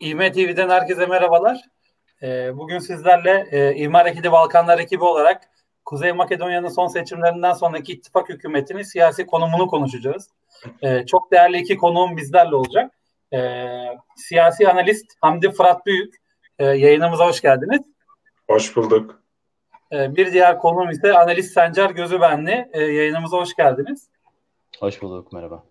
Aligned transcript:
İME 0.00 0.32
TV'den 0.32 0.68
herkese 0.68 1.06
merhabalar. 1.06 1.60
Ee, 2.22 2.56
bugün 2.56 2.78
sizlerle 2.78 3.46
e, 3.50 3.74
İmar 3.74 4.06
Ekibi 4.06 4.32
Balkanlar 4.32 4.78
ekibi 4.78 5.04
olarak 5.04 5.42
Kuzey 5.84 6.12
Makedonya'nın 6.12 6.68
son 6.68 6.86
seçimlerinden 6.86 7.52
sonraki 7.52 7.92
ittifak 7.92 8.28
hükümetinin 8.28 8.82
siyasi 8.82 9.26
konumunu 9.26 9.66
konuşacağız. 9.66 10.28
Ee, 10.82 11.06
çok 11.06 11.32
değerli 11.32 11.58
iki 11.58 11.76
konuğum 11.76 12.16
bizlerle 12.16 12.54
olacak. 12.54 12.92
Ee, 13.32 13.66
siyasi 14.16 14.68
analist 14.68 15.06
Hamdi 15.20 15.50
Fırat 15.50 15.86
Büyük, 15.86 16.14
e, 16.58 16.64
yayınımıza 16.64 17.26
hoş 17.26 17.40
geldiniz. 17.40 17.80
Hoş 18.50 18.76
bulduk. 18.76 19.20
Bir 19.92 20.32
diğer 20.32 20.58
konuğum 20.58 20.90
ise 20.90 21.12
analist 21.12 21.52
Sencer 21.52 21.90
Gözübenli, 21.90 22.70
yayınımıza 22.74 23.36
hoş 23.36 23.54
geldiniz. 23.54 24.08
Hoş 24.80 25.02
bulduk, 25.02 25.32
merhaba. 25.32 25.69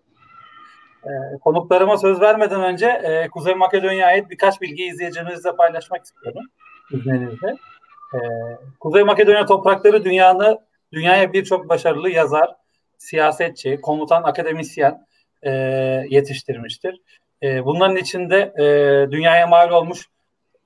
E, 1.04 1.38
konuklarıma 1.38 1.98
söz 1.98 2.20
vermeden 2.20 2.62
önce 2.62 2.86
e, 2.86 3.28
Kuzey 3.28 3.54
Makedonya'ya 3.54 4.06
ait 4.06 4.30
birkaç 4.30 4.60
bilgi 4.60 4.84
izleyicimizle 4.84 5.56
paylaşmak 5.56 6.04
istiyorum 6.04 6.42
izninizle. 6.90 7.56
E, 8.14 8.18
Kuzey 8.80 9.02
Makedonya 9.02 9.46
toprakları 9.46 10.04
dünyanı 10.04 10.58
dünyaya 10.92 11.32
birçok 11.32 11.68
başarılı 11.68 12.10
yazar, 12.10 12.56
siyasetçi, 12.98 13.80
komutan, 13.80 14.22
akademisyen 14.22 15.06
e, 15.42 15.50
yetiştirmiştir. 16.08 17.00
E, 17.42 17.64
bunların 17.64 17.96
içinde 17.96 18.52
e, 18.58 18.64
dünyaya 19.10 19.46
mal 19.46 19.70
olmuş 19.70 20.06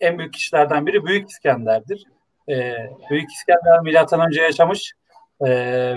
en 0.00 0.18
büyük 0.18 0.32
kişilerden 0.32 0.86
biri 0.86 1.04
Büyük 1.04 1.30
İskender'dir. 1.30 2.04
E, 2.48 2.74
Büyük 3.10 3.30
İskender 3.32 3.80
milattan 3.80 4.26
önce 4.26 4.42
yaşamış 4.42 4.92
e, 5.40 5.48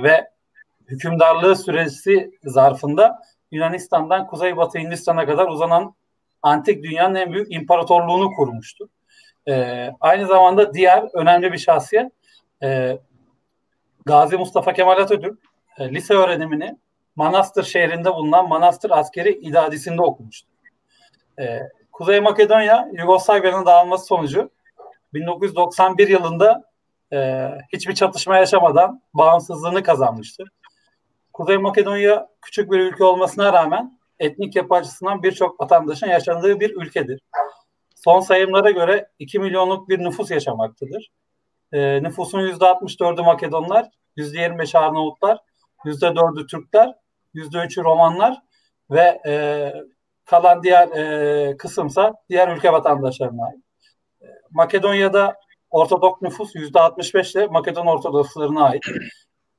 ve 0.04 0.28
hükümdarlığı 0.88 1.56
süresi 1.56 2.32
zarfında 2.44 3.20
Yunanistan'dan 3.52 4.28
Kuzeybatı 4.28 4.80
Hindistan'a 4.80 5.26
kadar 5.26 5.48
uzanan 5.48 5.96
antik 6.42 6.84
dünyanın 6.84 7.16
en 7.16 7.34
büyük 7.34 7.52
imparatorluğunu 7.52 8.32
kurmuştu. 8.32 8.90
Ee, 9.48 9.92
aynı 10.00 10.28
zamanda 10.28 10.74
diğer 10.74 11.10
önemli 11.14 11.54
bir 11.54 11.58
şahsiyet 11.58 12.12
e, 12.64 12.98
Gazi 14.06 14.38
Mustafa 14.38 14.74
Kemal 14.74 14.98
Atatürk 14.98 15.40
e, 15.78 15.90
lise 15.90 16.14
öğrenimini 16.14 16.78
Manastır 17.16 17.64
şehrinde 17.64 18.14
bulunan 18.14 18.50
Manastır 18.50 18.92
Askeri 18.92 19.32
İdadisi'nde 19.32 20.02
okumuştu. 20.02 20.50
Ee, 21.40 21.60
Kuzey 21.92 22.20
Makedonya 22.20 22.90
Yugoslavya'nın 22.94 23.66
dağılması 23.66 24.06
sonucu 24.06 24.50
1991 25.14 26.08
yılında 26.08 26.64
e, 27.14 27.50
hiçbir 27.74 27.96
çatışma 27.96 28.38
yaşamadan 28.38 29.02
bağımsızlığını 29.14 29.84
kazanmıştır. 29.84 30.50
Kuzey 31.38 31.58
Makedonya 31.58 32.30
küçük 32.42 32.72
bir 32.72 32.80
ülke 32.80 33.04
olmasına 33.04 33.54
rağmen 33.54 34.00
etnik 34.20 34.56
yapı 34.56 34.76
açısından 34.76 35.24
birçok 35.24 35.62
vatandaşın 35.62 36.08
yaşandığı 36.08 36.60
bir 36.60 36.76
ülkedir. 36.76 37.22
Son 37.96 38.20
sayımlara 38.20 38.72
göre 38.72 39.10
2 39.20 39.40
milyonluk 39.40 39.90
bir 39.90 40.00
nüfus 40.00 40.32
yaşamaktadır. 40.32 41.12
E, 41.72 42.04
nüfusun 42.04 42.40
%64'ü 42.40 43.26
Makedonlar, 43.26 43.90
%25'i 44.18 44.80
Arnavutlar, 44.80 45.40
%4'ü 45.86 46.48
Türkler, 46.48 46.94
%3'ü 47.36 47.84
Romanlar 47.84 48.42
ve 48.92 49.22
e, 49.28 49.74
kalan 50.26 50.64
diğer 50.64 50.88
e, 50.88 51.58
kısımsa 51.58 52.14
diğer 52.30 52.48
ülke 52.48 52.72
vatandaşlarına 52.72 53.46
ait. 53.46 53.64
E, 54.22 54.26
Makedonya'da 54.52 55.36
Ortodok 55.70 56.22
nüfus 56.22 56.56
%65 56.56 57.38
ile 57.38 57.48
Makedon 57.48 57.88
Ortodokslarına 57.88 58.64
ait. 58.64 58.84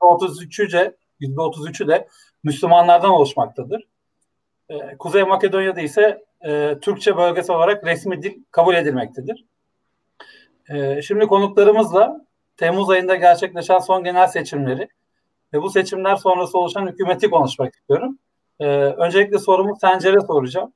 33'ü 0.01 0.73
de 0.73 0.97
%33'ü 1.21 1.89
de 1.89 2.09
Müslümanlardan 2.43 3.11
oluşmaktadır. 3.11 3.89
Ee, 4.69 4.97
Kuzey 4.99 5.25
Makedonya'da 5.25 5.81
ise 5.81 6.25
e, 6.45 6.79
Türkçe 6.83 7.17
bölgesi 7.17 7.53
olarak 7.53 7.85
resmi 7.87 8.23
dil 8.23 8.43
kabul 8.51 8.75
edilmektedir. 8.75 9.45
E, 10.71 11.03
şimdi 11.03 11.27
konuklarımızla 11.27 12.29
Temmuz 12.57 12.91
ayında 12.91 13.17
gerçekleşen 13.17 13.79
son 13.79 14.05
genel 14.05 14.27
seçimleri 14.27 14.89
ve 15.53 15.63
bu 15.63 15.71
seçimler 15.71 16.17
sonrası 16.17 16.59
oluşan 16.59 16.87
hükümeti 16.87 17.31
konuşmak 17.31 17.75
istiyorum. 17.75 18.19
E, 18.61 18.67
öncelikle 18.77 19.39
sorumu 19.39 19.77
Sencer'e 19.81 20.21
soracağım. 20.21 20.73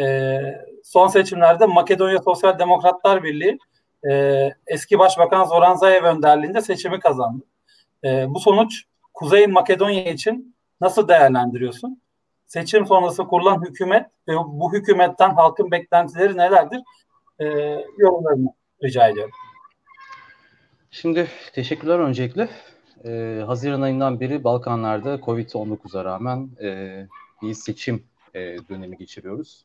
E, 0.00 0.38
son 0.84 1.08
seçimlerde 1.08 1.66
Makedonya 1.66 2.18
Sosyal 2.18 2.58
Demokratlar 2.58 3.24
Birliği 3.24 3.58
e, 4.10 4.50
eski 4.66 4.98
Başbakan 4.98 5.44
Zoran 5.44 5.74
Zaev 5.74 6.04
önderliğinde 6.04 6.60
seçimi 6.60 7.00
kazandı. 7.00 7.44
E, 8.04 8.26
bu 8.28 8.40
sonuç 8.40 8.84
Kuzey 9.20 9.46
Makedonya 9.46 10.12
için 10.12 10.56
nasıl 10.80 11.08
değerlendiriyorsun? 11.08 12.02
Seçim 12.46 12.86
sonrası 12.86 13.24
kurulan 13.24 13.64
hükümet 13.64 14.06
ve 14.28 14.36
bu 14.36 14.72
hükümetten 14.72 15.30
halkın 15.34 15.70
beklentileri 15.70 16.36
nelerdir? 16.36 16.80
Ee, 17.38 17.46
yorumlarını 17.98 18.48
rica 18.84 19.08
ediyorum. 19.08 19.32
Şimdi 20.90 21.28
teşekkürler 21.52 21.98
öncelikle. 21.98 22.48
Ee, 23.04 23.42
Haziran 23.46 23.80
ayından 23.80 24.20
beri 24.20 24.44
Balkanlarda 24.44 25.14
Covid-19'a 25.14 26.04
rağmen 26.04 26.50
e, 26.62 27.06
bir 27.42 27.54
seçim 27.54 28.04
e, 28.34 28.40
dönemi 28.68 28.96
geçiriyoruz. 28.96 29.64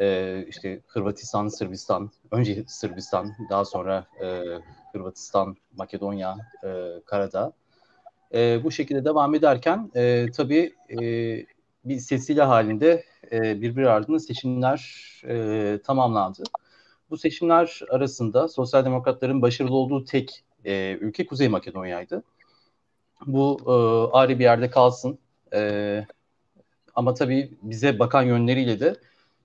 E, 0.00 0.44
işte 0.48 0.80
Hırvatistan, 0.86 1.48
Sırbistan, 1.48 2.10
önce 2.30 2.64
Sırbistan, 2.66 3.32
daha 3.50 3.64
sonra 3.64 4.06
e, 4.20 4.42
Hırvatistan, 4.92 5.56
Makedonya, 5.76 6.36
e, 6.64 6.68
Karadağ 7.06 7.52
e, 8.34 8.64
bu 8.64 8.70
şekilde 8.70 9.04
devam 9.04 9.34
ederken 9.34 9.90
e, 9.96 10.26
tabii 10.36 10.74
e, 10.90 10.96
bir 11.84 11.98
sesiyle 11.98 12.42
halinde 12.42 13.04
e, 13.32 13.60
birbiri 13.62 13.88
ardından 13.88 14.18
seçimler 14.18 15.10
e, 15.28 15.78
tamamlandı. 15.84 16.42
Bu 17.10 17.16
seçimler 17.16 17.80
arasında 17.90 18.48
sosyal 18.48 18.84
demokratların 18.84 19.42
başarılı 19.42 19.74
olduğu 19.74 20.04
tek 20.04 20.44
e, 20.64 20.98
ülke 21.00 21.26
Kuzey 21.26 21.48
Makedonya'ydı. 21.48 22.22
Bu 23.26 23.58
e, 23.66 23.72
ayrı 24.16 24.38
bir 24.38 24.44
yerde 24.44 24.70
kalsın. 24.70 25.18
E, 25.54 26.04
ama 26.94 27.14
tabii 27.14 27.50
bize 27.62 27.98
bakan 27.98 28.22
yönleriyle 28.22 28.80
de 28.80 28.96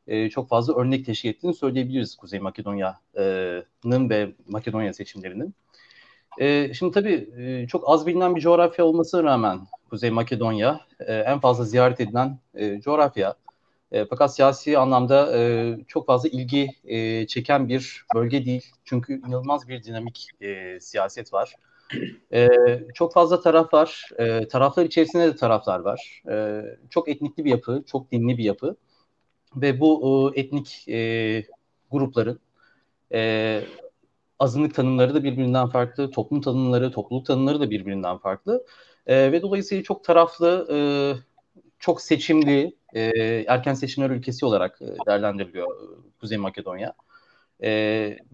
e, 0.08 0.30
çok 0.30 0.50
fazla 0.50 0.76
örnek 0.76 1.06
teşkil 1.06 1.30
ettiğini 1.30 1.54
söyleyebiliriz 1.54 2.16
Kuzey 2.16 2.40
Makedonya'nın 2.40 4.10
ve 4.10 4.32
Makedonya 4.48 4.94
seçimlerinin. 4.94 5.56
E, 6.40 6.74
şimdi 6.74 6.94
tabii 6.94 7.30
e, 7.38 7.68
çok 7.68 7.84
az 7.88 8.08
bilinen 8.08 8.36
bir 8.36 8.42
coğrafya 8.42 8.86
olmasına 8.86 9.24
rağmen 9.24 9.60
Kuzey 9.90 10.10
Makedonya 10.10 10.80
e, 11.00 11.14
en 11.14 11.40
fazla 11.40 11.64
ziyaret 11.64 12.00
edilen 12.00 12.40
e, 12.54 12.82
coğrafya. 12.82 13.36
Fakat 14.10 14.36
siyasi 14.36 14.78
anlamda 14.78 15.32
çok 15.88 16.06
fazla 16.06 16.30
ilgi 16.30 16.70
çeken 17.28 17.70
bir 17.70 18.06
bölge 18.16 18.46
değil. 18.46 18.66
Çünkü 18.86 19.20
inanılmaz 19.20 19.68
bir 19.68 19.84
dinamik 19.84 20.30
siyaset 20.80 21.34
var. 21.34 21.56
Çok 22.94 23.14
fazla 23.14 23.42
taraf 23.42 23.74
var. 23.74 24.10
Taraflar 24.52 24.86
içerisinde 24.86 25.28
de 25.28 25.36
taraflar 25.36 25.80
var. 25.80 26.24
Çok 26.90 27.10
etnikli 27.10 27.46
bir 27.46 27.50
yapı, 27.50 27.84
çok 27.88 28.12
dinli 28.12 28.38
bir 28.38 28.44
yapı. 28.44 28.76
Ve 29.56 29.80
bu 29.80 30.32
etnik 30.36 30.86
grupların 31.92 32.40
azınlık 34.40 34.76
tanımları 34.76 35.14
da 35.16 35.24
birbirinden 35.24 35.68
farklı, 35.68 36.12
toplum 36.12 36.42
tanımları, 36.42 36.92
topluluk 36.92 37.26
tanımları 37.26 37.60
da 37.60 37.70
birbirinden 37.70 38.18
farklı. 38.18 38.66
E, 39.08 39.32
ve 39.32 39.42
dolayısıyla 39.42 39.84
çok 39.84 40.04
taraflı, 40.04 40.68
e, 40.72 40.78
çok 41.80 42.02
seçimli, 42.02 42.76
e, 42.94 43.02
erken 43.48 43.74
seçimler 43.74 44.10
ülkesi 44.10 44.46
olarak 44.46 44.82
e, 44.82 44.86
değerlendiriliyor 45.08 45.68
e, 45.68 45.86
Kuzey 46.20 46.38
Makedonya. 46.38 46.94
E, 47.64 47.70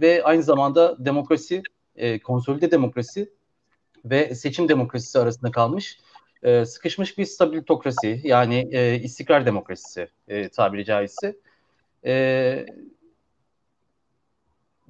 ve 0.02 0.24
aynı 0.24 0.44
zamanda 0.44 1.06
demokrasi, 1.06 1.64
e, 1.96 2.20
konsolide 2.20 2.72
demokrasi 2.72 3.34
ve 4.06 4.36
seçim 4.36 4.70
demokrasisi 4.70 5.20
arasında 5.20 5.52
kalmış 5.52 5.98
e, 6.44 6.66
sıkışmış 6.66 7.18
bir 7.18 7.26
stabilitokrasi 7.26 8.22
yani 8.24 8.70
e, 8.72 9.00
istikrar 9.00 9.46
demokrasisi 9.46 10.08
e, 10.28 10.50
tabiri 10.50 10.86
caizse. 10.86 11.36
E, 12.06 12.66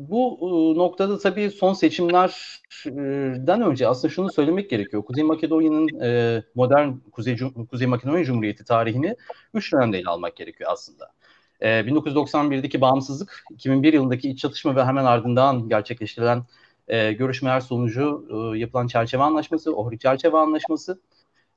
bu 0.10 0.38
e, 0.42 0.80
noktada 0.80 1.20
tabii 1.20 1.50
son 1.50 1.74
seçimlerden 1.74 3.62
önce 3.62 3.88
aslında 3.88 4.14
şunu 4.14 4.32
söylemek 4.32 4.70
gerekiyor. 4.70 5.06
Kuzey 5.06 5.24
Makedonya'nın 5.24 6.02
e, 6.02 6.44
modern 6.56 6.94
Kuzey, 7.12 7.38
Kuzey 7.72 7.88
Makedonya 7.88 8.24
Cumhuriyeti 8.26 8.66
tarihini 8.66 9.16
üç 9.54 9.74
dönemde 9.74 10.00
ele 10.00 10.10
almak 10.10 10.36
gerekiyor 10.36 10.70
aslında. 10.74 11.12
1991'deki 11.62 12.82
bağımsızlık, 12.82 13.44
2001 13.52 13.94
yılındaki 13.94 14.30
iç 14.30 14.40
çatışma 14.40 14.76
ve 14.76 14.86
hemen 14.86 15.06
ardından 15.06 15.70
gerçekleştirilen 15.70 16.44
e, 16.88 17.14
görüşmeler 17.14 17.60
sonucu 17.60 18.28
e, 18.30 18.60
yapılan 18.60 18.88
çerçeve 18.88 19.24
anlaşması, 19.24 19.76
Ohrid 19.76 20.00
çerçeve 20.00 20.38
anlaşması, 20.38 21.02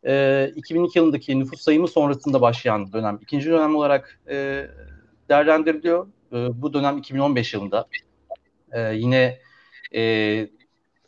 e, 0.06 0.52
2002 0.56 0.98
yılındaki 0.98 1.38
nüfus 1.38 1.60
sayımı 1.60 1.88
sonrasında 1.88 2.40
başlayan 2.40 2.92
dönem 2.92 3.18
ikinci 3.22 3.50
dönem 3.50 3.76
olarak 3.76 4.20
e, 4.28 4.66
değerlendiriliyor. 5.28 6.06
E, 6.32 6.62
bu 6.62 6.72
dönem 6.72 6.98
2015 6.98 7.54
yılında 7.54 7.86
e, 8.74 8.94
yine 8.94 9.38
e, 9.94 10.48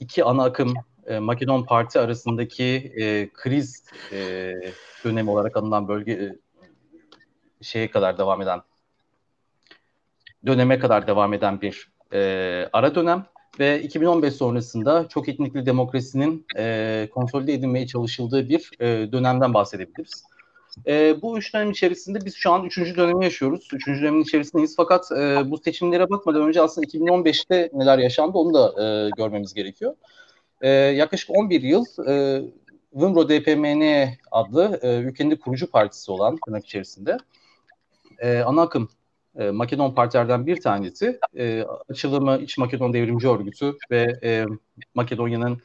iki 0.00 0.24
ana 0.24 0.44
akım 0.44 0.74
e, 1.06 1.18
Makedon 1.18 1.62
Parti 1.62 2.00
arasındaki 2.00 2.92
e, 3.00 3.30
kriz 3.32 3.84
e, 4.12 4.52
dönemi 5.04 5.30
olarak 5.30 5.56
anılan 5.56 5.88
bölge 5.88 6.12
e, 6.12 6.36
şeye 7.62 7.90
kadar 7.90 8.18
devam 8.18 8.42
eden 8.42 8.60
döneme 10.46 10.78
kadar 10.78 11.06
devam 11.06 11.32
eden 11.34 11.60
bir 11.60 11.90
e, 12.12 12.20
ara 12.72 12.94
dönem 12.94 13.26
ve 13.60 13.82
2015 13.82 14.34
sonrasında 14.34 15.08
çok 15.08 15.28
etnikli 15.28 15.66
demokrasinin 15.66 16.46
e, 16.56 17.08
konsolide 17.14 17.52
edilmeye 17.52 17.86
çalışıldığı 17.86 18.48
bir 18.48 18.70
e, 18.80 19.12
dönemden 19.12 19.54
bahsedebiliriz. 19.54 20.24
E, 20.86 21.22
bu 21.22 21.38
üç 21.38 21.54
dönem 21.54 21.70
içerisinde 21.70 22.18
biz 22.24 22.34
şu 22.34 22.50
an 22.50 22.64
üçüncü 22.64 22.96
dönemi 22.96 23.24
yaşıyoruz. 23.24 23.68
Üçüncü 23.72 24.02
dönemin 24.02 24.22
içerisindeyiz. 24.22 24.76
Fakat 24.76 25.12
e, 25.12 25.50
bu 25.50 25.58
seçimlere 25.58 26.10
bakmadan 26.10 26.42
önce 26.42 26.60
aslında 26.60 26.86
2015'te 26.86 27.70
neler 27.72 27.98
yaşandı 27.98 28.38
onu 28.38 28.54
da 28.54 28.84
e, 28.84 29.10
görmemiz 29.16 29.54
gerekiyor. 29.54 29.94
E, 30.60 30.68
yaklaşık 30.68 31.30
11 31.30 31.62
yıl 31.62 31.84
e, 32.08 32.42
Vımro 32.92 33.28
DPMN 33.28 34.08
adlı 34.30 34.80
e, 34.82 34.98
ülkenin 34.98 35.36
kurucu 35.36 35.70
partisi 35.70 36.12
olan 36.12 36.38
tırnak 36.46 36.66
içerisinde 36.66 37.16
e, 38.18 38.38
ana 38.38 38.62
akım 38.62 38.88
e, 39.38 39.50
Makedon 39.50 39.94
partilerden 39.94 40.46
bir 40.46 40.60
tanesi. 40.60 41.18
E, 41.38 41.64
açılımı 41.88 42.38
İç 42.38 42.58
Makedon 42.58 42.92
Devrimci 42.92 43.28
Örgütü 43.28 43.76
ve 43.90 44.18
e, 44.22 44.46
Makedonya'nın 44.94 45.62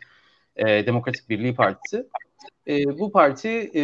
e, 0.55 0.65
Demokratik 0.85 1.29
Birliği 1.29 1.55
Partisi. 1.55 2.07
E, 2.67 2.99
bu 2.99 3.11
parti 3.11 3.49
e, 3.49 3.83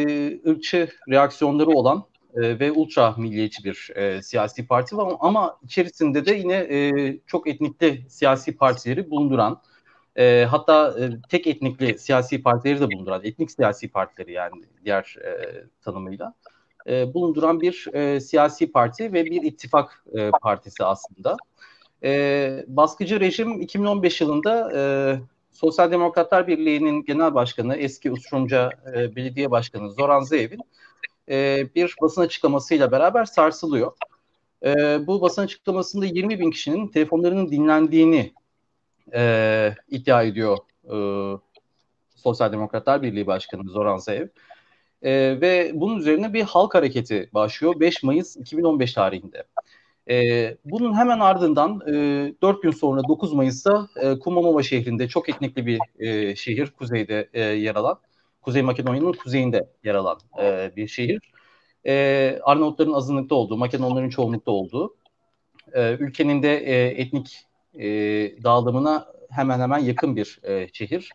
ırkçı 0.50 0.90
reaksiyonları 1.10 1.70
olan 1.70 2.06
e, 2.36 2.60
ve 2.60 2.72
ultra 2.72 3.16
milliyetçi 3.18 3.64
bir 3.64 3.90
e, 3.96 4.22
siyasi 4.22 4.68
parti 4.68 4.98
var 4.98 5.14
ama 5.20 5.60
içerisinde 5.64 6.26
de 6.26 6.34
yine 6.34 6.56
e, 6.56 7.20
çok 7.28 7.48
etnikli 7.48 8.06
siyasi 8.10 8.58
partileri 8.58 9.10
bulunduran 9.10 9.62
e, 10.16 10.46
hatta 10.50 10.96
e, 11.00 11.10
tek 11.30 11.48
etnikli 11.48 12.00
siyasi 12.00 12.44
partileri 12.44 12.80
de 12.80 12.92
bulunduran 12.92 13.22
etnik 13.24 13.52
siyasi 13.52 13.88
partileri 13.88 14.32
yani 14.32 14.64
diğer 14.86 15.16
e, 15.26 15.64
tanımıyla 15.82 16.34
e, 16.88 17.14
bulunduran 17.14 17.62
bir 17.62 17.88
e, 17.94 18.20
siyasi 18.20 18.72
parti 18.72 19.14
ve 19.14 19.26
bir 19.26 19.44
ittifak 19.44 20.04
e, 20.18 20.32
partisi 20.42 20.84
aslında. 20.84 21.38
E, 22.04 22.66
baskıcı 22.68 23.20
rejim 23.20 23.62
2015 23.62 24.22
yılında 24.22 24.72
e, 24.76 24.82
Sosyal 25.58 25.92
Demokratlar 25.92 26.48
Birliği'nin 26.48 27.04
genel 27.04 27.34
başkanı, 27.34 27.76
eski 27.76 28.12
Ustrumca 28.12 28.70
e, 28.96 29.16
Belediye 29.16 29.52
Başkanı 29.52 29.92
Zoran 29.92 30.20
Zayev'in 30.20 30.60
e, 31.30 31.68
bir 31.76 31.96
basın 32.02 32.22
açıklamasıyla 32.22 32.92
beraber 32.92 33.26
sarsılıyor. 33.26 33.92
E, 34.66 34.74
bu 35.08 35.22
basın 35.22 35.42
açıklamasında 35.42 36.06
20 36.06 36.40
bin 36.40 36.52
kişinin 36.52 36.88
telefonlarının 36.88 37.52
dinlendiğini 37.52 38.34
e, 39.14 39.74
iddia 39.90 40.24
ediyor 40.24 40.58
e, 40.86 40.96
Sosyal 42.16 42.52
Demokratlar 42.52 43.02
Birliği 43.02 43.28
Başkanı 43.28 43.70
Zoran 43.70 43.98
Zaev. 43.98 44.28
E, 45.02 45.12
ve 45.42 45.72
bunun 45.74 46.00
üzerine 46.00 46.34
bir 46.34 46.44
halk 46.44 46.76
hareketi 46.76 47.30
başlıyor 47.34 47.80
5 47.80 48.04
Mayıs 48.04 48.38
2015 48.38 48.94
tarihinde. 48.94 49.44
E, 50.10 50.58
bunun 50.66 50.94
hemen 50.94 51.20
ardından 51.20 51.82
e, 51.88 52.34
4 52.42 52.64
gün 52.64 52.72
sonra 52.72 53.02
9 53.08 53.34
Mayıs'ta 53.34 53.88
e, 53.96 54.20
Kumamova 54.20 54.64
şehrinde 54.64 55.08
çok 55.08 55.30
etnikli 55.30 55.66
bir 55.66 55.80
e, 56.00 56.36
şehir 56.36 56.68
kuzeyde 56.72 57.30
e, 57.34 57.42
yer 57.42 57.76
alan, 57.76 58.00
Kuzey 58.42 58.62
Makedonya'nın 58.62 59.14
kuzeyinde 59.14 59.70
yer 59.84 59.96
alan 59.96 60.20
e, 60.42 60.72
bir 60.76 60.88
şehir. 60.88 61.20
E, 61.88 62.40
Arnavutların 62.44 62.94
azınlıkta 62.94 63.36
olduğu, 63.36 63.58
Makedonların 63.58 64.10
çoğunlukta 64.10 64.52
olduğu, 64.52 64.96
e, 65.74 65.94
ülkenin 66.00 66.44
de 66.44 66.58
e, 66.58 67.02
etnik 67.02 67.40
e, 67.80 67.88
dağılımına 68.44 69.08
hemen 69.30 69.60
hemen 69.60 69.80
yakın 69.80 70.16
bir 70.16 70.40
e, 70.44 70.68
şehir. 70.74 71.12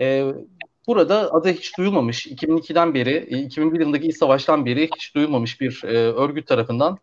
E, 0.00 0.32
burada 0.86 1.32
adı 1.32 1.48
hiç 1.48 1.78
duyulmamış, 1.78 2.26
2002'den 2.26 2.94
beri, 2.94 3.44
2001 3.44 3.80
yılındaki 3.80 4.08
iç 4.08 4.16
savaştan 4.16 4.66
beri 4.66 4.90
hiç 4.96 5.14
duyulmamış 5.14 5.60
bir 5.60 5.82
e, 5.84 5.96
örgüt 5.96 6.46
tarafından 6.46 6.98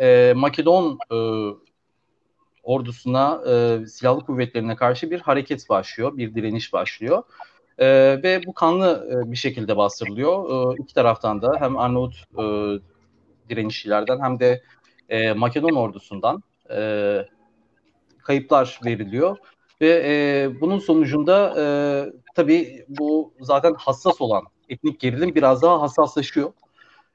e, 0.00 0.32
Makedon 0.36 0.98
e, 1.12 1.16
ordusuna, 2.62 3.42
e, 3.48 3.86
silahlı 3.86 4.20
kuvvetlerine 4.26 4.76
karşı 4.76 5.10
bir 5.10 5.20
hareket 5.20 5.68
başlıyor, 5.68 6.16
bir 6.16 6.34
direniş 6.34 6.72
başlıyor. 6.72 7.22
E, 7.78 7.86
ve 8.22 8.40
bu 8.46 8.54
kanlı 8.54 9.08
e, 9.10 9.32
bir 9.32 9.36
şekilde 9.36 9.76
bastırılıyor. 9.76 10.50
E, 10.72 10.82
iki 10.82 10.94
taraftan 10.94 11.42
da 11.42 11.52
hem 11.58 11.76
Arnavut 11.76 12.14
e, 12.38 12.42
direnişçilerden 13.48 14.20
hem 14.20 14.40
de 14.40 14.62
e, 15.08 15.32
Makedon 15.32 15.74
ordusundan 15.74 16.42
e, 16.70 16.78
kayıplar 18.22 18.80
veriliyor. 18.84 19.36
Ve 19.80 20.02
e, 20.06 20.60
bunun 20.60 20.78
sonucunda 20.78 21.54
e, 21.58 21.64
tabii 22.34 22.84
bu 22.88 23.34
zaten 23.40 23.74
hassas 23.78 24.20
olan 24.20 24.42
etnik 24.68 25.00
gerilim 25.00 25.34
biraz 25.34 25.62
daha 25.62 25.82
hassaslaşıyor. 25.82 26.52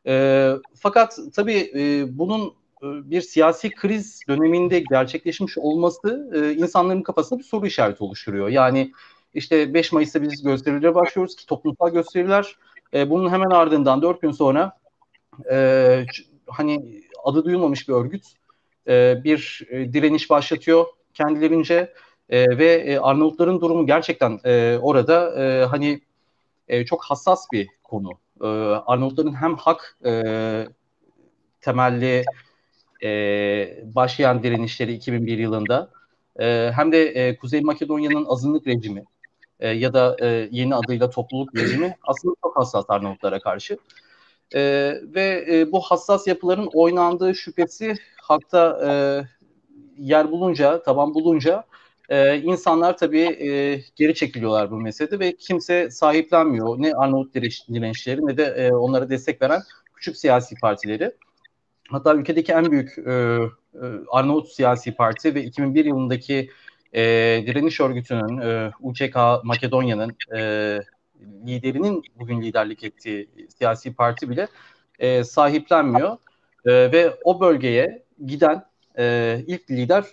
E, 0.08 0.54
fakat 0.76 1.20
tabii 1.36 1.72
e, 1.76 2.06
bunun 2.18 2.54
bir 2.84 3.22
siyasi 3.22 3.72
kriz 3.72 4.20
döneminde 4.28 4.80
gerçekleşmiş 4.80 5.58
olması 5.58 6.32
e, 6.36 6.54
insanların 6.54 7.02
kafasında 7.02 7.40
bir 7.40 7.44
soru 7.44 7.68
işareti 7.68 8.04
oluşturuyor. 8.04 8.50
Yani 8.50 8.92
işte 9.34 9.74
5 9.74 9.92
Mayıs'ta 9.92 10.22
biz 10.22 10.44
gösterilere 10.44 10.96
başlıyoruz 10.96 11.36
ki 11.36 11.46
toplumsal 11.46 11.90
gösteriler. 11.90 12.56
E, 12.94 13.10
bunun 13.10 13.30
hemen 13.30 13.50
ardından 13.50 14.02
4 14.02 14.22
gün 14.22 14.32
sonra 14.32 14.78
e, 15.52 16.06
hani 16.48 17.04
adı 17.24 17.46
duyulmamış 17.46 17.90
bir 17.90 17.94
örgüt 17.94 18.24
e, 18.88 19.24
bir 19.24 19.68
e, 19.70 19.94
direniş 19.94 20.30
başlatıyor 20.30 20.86
kendilerince 21.14 21.94
e, 22.30 22.58
ve 22.58 22.74
e, 22.74 22.98
Arnavutların 22.98 23.62
durumu 23.62 23.86
gerçekten 23.86 24.40
e, 24.46 24.78
orada 24.82 25.44
e, 25.44 25.66
hani 25.66 26.02
e, 26.68 26.86
çok 26.86 27.04
hassas 27.04 27.46
bir 27.52 27.68
konu. 27.84 28.12
E, 28.42 28.48
Arnavutların 28.86 29.34
hem 29.34 29.56
hak 29.56 29.98
e, 30.06 30.24
temelli 31.62 32.24
e, 33.04 33.10
başlayan 33.96 34.44
direnişleri 34.44 34.94
2001 34.94 35.38
yılında 35.38 35.90
e, 36.40 36.72
hem 36.76 36.92
de 36.92 37.04
e, 37.04 37.38
Kuzey 37.38 37.62
Makedonya'nın 37.62 38.26
azınlık 38.26 38.68
rejimi 38.68 39.04
e, 39.60 39.70
ya 39.70 39.94
da 39.94 40.18
e, 40.22 40.50
yeni 40.52 40.76
adıyla 40.76 41.10
topluluk 41.10 41.56
rejimi 41.56 41.96
aslında 42.04 42.36
çok 42.44 42.58
hassas 42.58 42.86
Arnavutlara 42.88 43.40
karşı. 43.40 43.78
E, 44.56 44.62
ve 45.04 45.46
e, 45.52 45.72
bu 45.72 45.82
hassas 45.82 46.28
yapıların 46.28 46.70
oynandığı 46.74 47.36
şüphesi 47.36 47.96
hakta 48.22 48.80
e, 48.88 48.92
yer 49.98 50.32
bulunca, 50.32 50.84
taban 50.84 51.14
bulunca 51.14 51.64
e, 52.10 52.38
insanlar 52.42 52.98
tabii 52.98 53.20
e, 53.20 53.82
geri 53.96 54.16
çekiliyorlar 54.16 54.72
bu 54.72 54.78
meselede 54.78 55.20
ve 55.20 55.36
kimse 55.36 55.92
sahiplenmiyor. 55.92 56.82
Ne 56.82 56.94
Arnavut 56.94 57.36
direnişleri 57.36 58.28
ne 58.28 58.38
de 58.38 58.44
e, 58.44 58.72
onlara 58.72 59.10
destek 59.10 59.42
veren 59.42 59.62
küçük 59.96 60.18
siyasi 60.18 60.56
partileri. 60.56 61.12
Hatta 61.90 62.16
ülkedeki 62.16 62.52
en 62.52 62.72
büyük 62.72 62.98
e, 62.98 63.12
e, 63.12 63.86
Arnavut 64.12 64.48
siyasi 64.50 64.96
parti 64.96 65.36
ve 65.36 65.44
2001 65.44 65.86
yılındaki 65.86 66.50
e, 66.94 67.02
direniş 67.48 67.82
örgütünün, 67.82 68.38
e, 68.38 68.72
UÇK 68.80 69.16
Makedonya'nın 69.44 70.16
e, 70.36 70.80
liderinin 71.48 72.04
bugün 72.16 72.42
liderlik 72.42 72.84
ettiği 72.84 73.30
siyasi 73.58 73.94
parti 73.94 74.30
bile 74.30 74.48
e, 75.00 75.24
sahiplenmiyor. 75.24 76.18
E, 76.66 76.92
ve 76.92 77.18
o 77.24 77.40
bölgeye 77.42 78.04
giden 78.26 78.66
e, 78.98 79.38
ilk 79.48 79.72
lider 79.72 80.06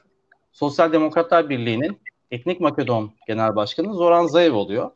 Sosyal 0.53 0.93
Demokratlar 0.93 1.49
Birliği'nin 1.49 2.01
Etnik 2.31 2.61
Makedon 2.61 3.13
Genel 3.27 3.57
Başkanı 3.57 3.95
Zoran 3.95 4.27
Zaev 4.27 4.55
oluyor. 4.55 4.91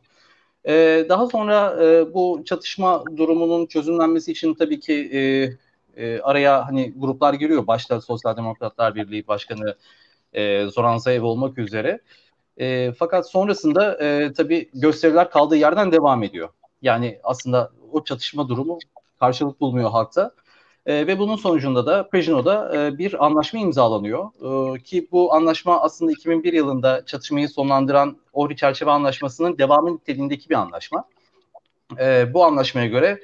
E, 0.69 1.07
daha 1.09 1.27
sonra 1.27 1.85
e, 1.85 2.15
bu 2.15 2.43
çatışma 2.45 3.05
durumunun 3.17 3.67
çözümlenmesi 3.67 4.33
için 4.33 4.55
tabii 4.55 4.81
ki 4.81 5.11
e, 5.15 5.21
e, 5.97 6.21
araya 6.21 6.69
hani 6.69 6.93
gruplar 6.97 7.35
giriyor. 7.35 7.67
Başta 7.67 8.01
Sosyal 8.01 8.37
Demokratlar 8.37 8.95
Birliği 8.95 9.27
Başkanı 9.29 9.75
e, 10.33 10.67
Zoran 10.67 10.97
Zaev 10.97 11.23
olmak 11.23 11.59
üzere. 11.59 12.01
E, 12.57 12.93
fakat 12.93 13.31
sonrasında 13.31 14.05
e, 14.05 14.33
tabii 14.33 14.71
gösteriler 14.75 15.31
kaldığı 15.31 15.57
yerden 15.57 15.93
devam 15.93 16.23
ediyor. 16.23 16.49
Yani 16.83 17.19
aslında 17.23 17.73
o 17.93 18.05
çatışma 18.05 18.49
durumu 18.49 18.79
karşılık 19.21 19.61
bulmuyor 19.61 19.91
halkta. 19.91 20.31
E, 20.87 21.07
ve 21.07 21.19
bunun 21.19 21.37
sonucunda 21.37 21.87
da 21.87 22.09
Prejino'da 22.09 22.77
e, 22.77 22.99
bir 22.99 23.25
anlaşma 23.25 23.61
imzalanıyor. 23.61 24.31
E, 24.77 24.83
ki 24.83 25.09
bu 25.13 25.35
anlaşma 25.35 25.81
aslında 25.81 26.13
2001 26.13 26.53
yılında 26.53 27.07
çatışmayı 27.07 27.49
sonlandıran 27.49 28.17
Ohri 28.33 28.57
Çerçeve 28.57 28.91
Anlaşması'nın 28.91 29.59
devamı 29.59 29.95
niteliğindeki 29.95 30.51
bir 30.51 30.55
anlaşma. 30.55 31.05
E, 31.99 32.35
bu 32.35 32.45
anlaşmaya 32.45 32.87
göre 32.87 33.21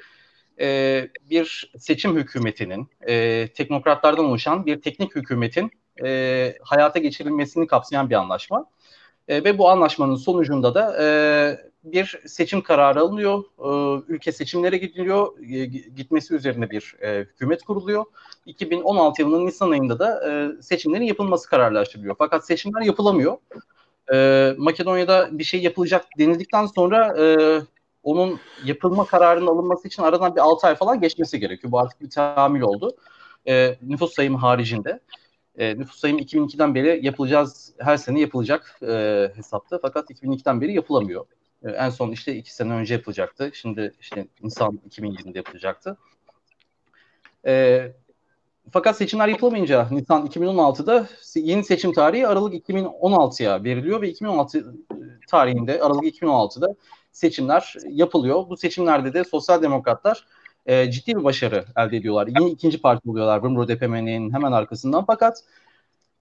e, 0.61 1.09
bir 1.29 1.71
seçim 1.77 2.15
hükümetinin, 2.15 2.89
e, 3.07 3.47
teknokratlardan 3.47 4.25
oluşan 4.25 4.65
bir 4.65 4.81
teknik 4.81 5.15
hükümetin 5.15 5.71
e, 6.03 6.57
hayata 6.61 6.99
geçirilmesini 6.99 7.67
kapsayan 7.67 8.09
bir 8.09 8.15
anlaşma. 8.15 8.65
E, 9.27 9.43
ve 9.43 9.57
bu 9.57 9.69
anlaşmanın 9.69 10.15
sonucunda 10.15 10.75
da 10.75 11.03
e, 11.03 11.07
bir 11.83 12.21
seçim 12.25 12.61
kararı 12.61 12.99
alınıyor. 12.99 13.43
E, 13.59 14.03
ülke 14.07 14.31
seçimlere 14.31 14.77
gidiliyor. 14.77 15.39
E, 15.49 15.65
gitmesi 15.65 16.35
üzerine 16.35 16.69
bir 16.69 16.95
e, 17.01 17.19
hükümet 17.19 17.63
kuruluyor. 17.63 18.05
2016 18.45 19.21
yılının 19.21 19.45
Nisan 19.45 19.71
ayında 19.71 19.99
da 19.99 20.31
e, 20.31 20.61
seçimlerin 20.61 21.05
yapılması 21.05 21.49
kararlaştırılıyor. 21.49 22.15
Fakat 22.17 22.45
seçimler 22.45 22.81
yapılamıyor. 22.81 23.37
E, 24.13 24.53
Makedonya'da 24.57 25.29
bir 25.31 25.43
şey 25.43 25.61
yapılacak 25.61 26.05
denildikten 26.17 26.65
sonra 26.65 27.23
e, 27.23 27.25
onun 28.03 28.39
yapılma 28.65 29.05
kararının 29.05 29.47
alınması 29.47 29.87
için 29.87 30.03
aradan 30.03 30.35
bir 30.35 30.41
6 30.41 30.67
ay 30.67 30.75
falan 30.75 31.01
geçmesi 31.01 31.39
gerekiyor. 31.39 31.71
Bu 31.71 31.79
artık 31.79 32.01
bir 32.01 32.09
tahammül 32.09 32.61
oldu. 32.61 32.95
E, 33.47 33.77
nüfus 33.81 34.13
sayımı 34.13 34.37
haricinde. 34.37 34.99
E, 35.57 35.77
nüfus 35.79 35.99
sayım 35.99 36.19
2002'den 36.19 36.75
beri 36.75 37.05
yapılacağız, 37.05 37.73
her 37.79 37.97
sene 37.97 38.19
yapılacak 38.19 38.79
e, 38.87 39.31
hesapta. 39.35 39.79
Fakat 39.81 40.09
2002'den 40.09 40.61
beri 40.61 40.73
yapılamıyor. 40.73 41.25
E, 41.63 41.69
en 41.69 41.89
son 41.89 42.11
işte 42.11 42.35
iki 42.35 42.53
sene 42.53 42.73
önce 42.73 42.93
yapılacaktı. 42.93 43.51
Şimdi 43.53 43.93
işte 43.99 44.27
Nisan 44.43 44.79
2020'de 44.89 45.37
yapılacaktı. 45.37 45.97
E, 47.45 47.91
fakat 48.71 48.97
seçimler 48.97 49.27
yapılamayınca 49.27 49.87
Nisan 49.91 50.25
2016'da 50.25 51.07
yeni 51.35 51.63
seçim 51.63 51.93
tarihi 51.93 52.27
Aralık 52.27 52.69
2016'ya 52.69 53.63
veriliyor 53.63 54.01
ve 54.01 54.09
2016 54.09 54.75
tarihinde 55.27 55.81
Aralık 55.81 56.03
2016'da 56.03 56.75
seçimler 57.11 57.75
yapılıyor. 57.89 58.49
Bu 58.49 58.57
seçimlerde 58.57 59.13
de 59.13 59.23
sosyal 59.23 59.61
demokratlar 59.61 60.25
e, 60.65 60.91
ciddi 60.91 61.15
bir 61.15 61.23
başarı 61.23 61.65
elde 61.77 61.97
ediyorlar. 61.97 62.27
Yine 62.27 62.49
ikinci 62.49 62.81
parti 62.81 63.09
oluyorlar 63.09 63.43
Vımro 63.43 63.67
DPMN'nin 63.67 64.33
hemen 64.33 64.51
arkasından 64.51 65.05
fakat 65.05 65.43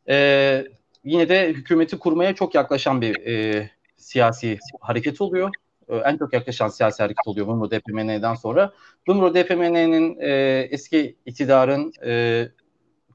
e, 0.09 0.67
yine 1.05 1.29
de 1.29 1.49
hükümeti 1.49 1.99
kurmaya 1.99 2.35
çok 2.35 2.55
yaklaşan 2.55 3.01
bir 3.01 3.27
e, 3.27 3.71
siyasi 3.97 4.59
hareket 4.81 5.21
oluyor. 5.21 5.51
E, 5.89 5.97
en 5.97 6.17
çok 6.17 6.33
yaklaşan 6.33 6.69
siyasi 6.69 7.03
hareket 7.03 7.27
oluyor 7.27 7.47
Vımro 7.47 7.71
DPMN'den 7.71 8.35
sonra. 8.35 8.73
Vımro 9.09 9.35
DPMN'nin 9.35 10.17
e, 10.21 10.61
eski 10.71 11.17
iktidarın 11.27 11.93
e, 12.05 12.49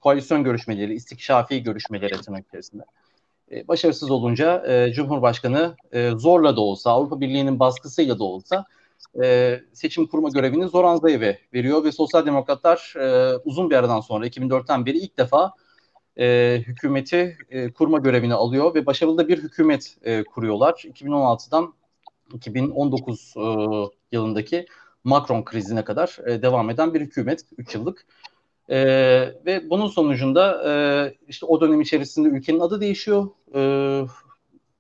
koalisyon 0.01 0.44
görüşmeleri, 0.44 0.94
istikşafi 0.94 1.63
görüşmeleri 1.63 2.22
tırnak 2.22 2.48
içerisinde 2.48 2.84
e, 3.51 3.67
başarısız 3.67 4.11
olunca 4.11 4.65
e, 4.67 4.93
Cumhurbaşkanı 4.93 5.75
e, 5.91 6.11
zorla 6.11 6.55
da 6.55 6.61
olsa, 6.61 6.91
Avrupa 6.91 7.21
Birliği'nin 7.21 7.59
baskısıyla 7.59 8.19
da 8.19 8.23
olsa 8.23 8.65
e, 9.23 9.59
seçim 9.73 10.07
kurma 10.07 10.29
görevini 10.29 10.67
Zoran 10.67 10.95
Zayev'e 10.95 11.39
veriyor 11.53 11.83
ve 11.83 11.91
Sosyal 11.91 12.25
Demokratlar 12.25 12.93
e, 12.99 13.35
uzun 13.45 13.69
bir 13.69 13.75
aradan 13.75 14.01
sonra 14.01 14.27
2004'ten 14.27 14.85
beri 14.85 14.97
ilk 14.97 15.17
defa 15.17 15.53
e, 16.19 16.57
hükümeti 16.67 17.37
e, 17.49 17.73
kurma 17.73 17.97
görevini 17.97 18.33
alıyor 18.33 18.75
ve 18.75 18.85
başarılı 18.85 19.17
da 19.17 19.27
bir 19.27 19.43
hükümet 19.43 19.97
e, 20.03 20.23
kuruyorlar. 20.23 20.71
2016'dan 20.71 21.73
2019 22.33 23.33
e, 23.37 23.41
yılındaki 24.11 24.65
Macron 25.03 25.43
krizine 25.43 25.83
kadar 25.83 26.17
e, 26.27 26.41
devam 26.41 26.69
eden 26.69 26.93
bir 26.93 27.01
hükümet 27.01 27.45
3 27.57 27.75
yıllık. 27.75 28.05
E, 28.69 28.77
ve 29.45 29.69
bunun 29.69 29.88
sonucunda 29.88 30.63
e, 30.69 30.74
işte 31.27 31.45
o 31.45 31.62
dönem 31.62 31.81
içerisinde 31.81 32.29
ülkenin 32.29 32.60
adı 32.60 32.81
değişiyor. 32.81 33.27
E, 33.55 33.60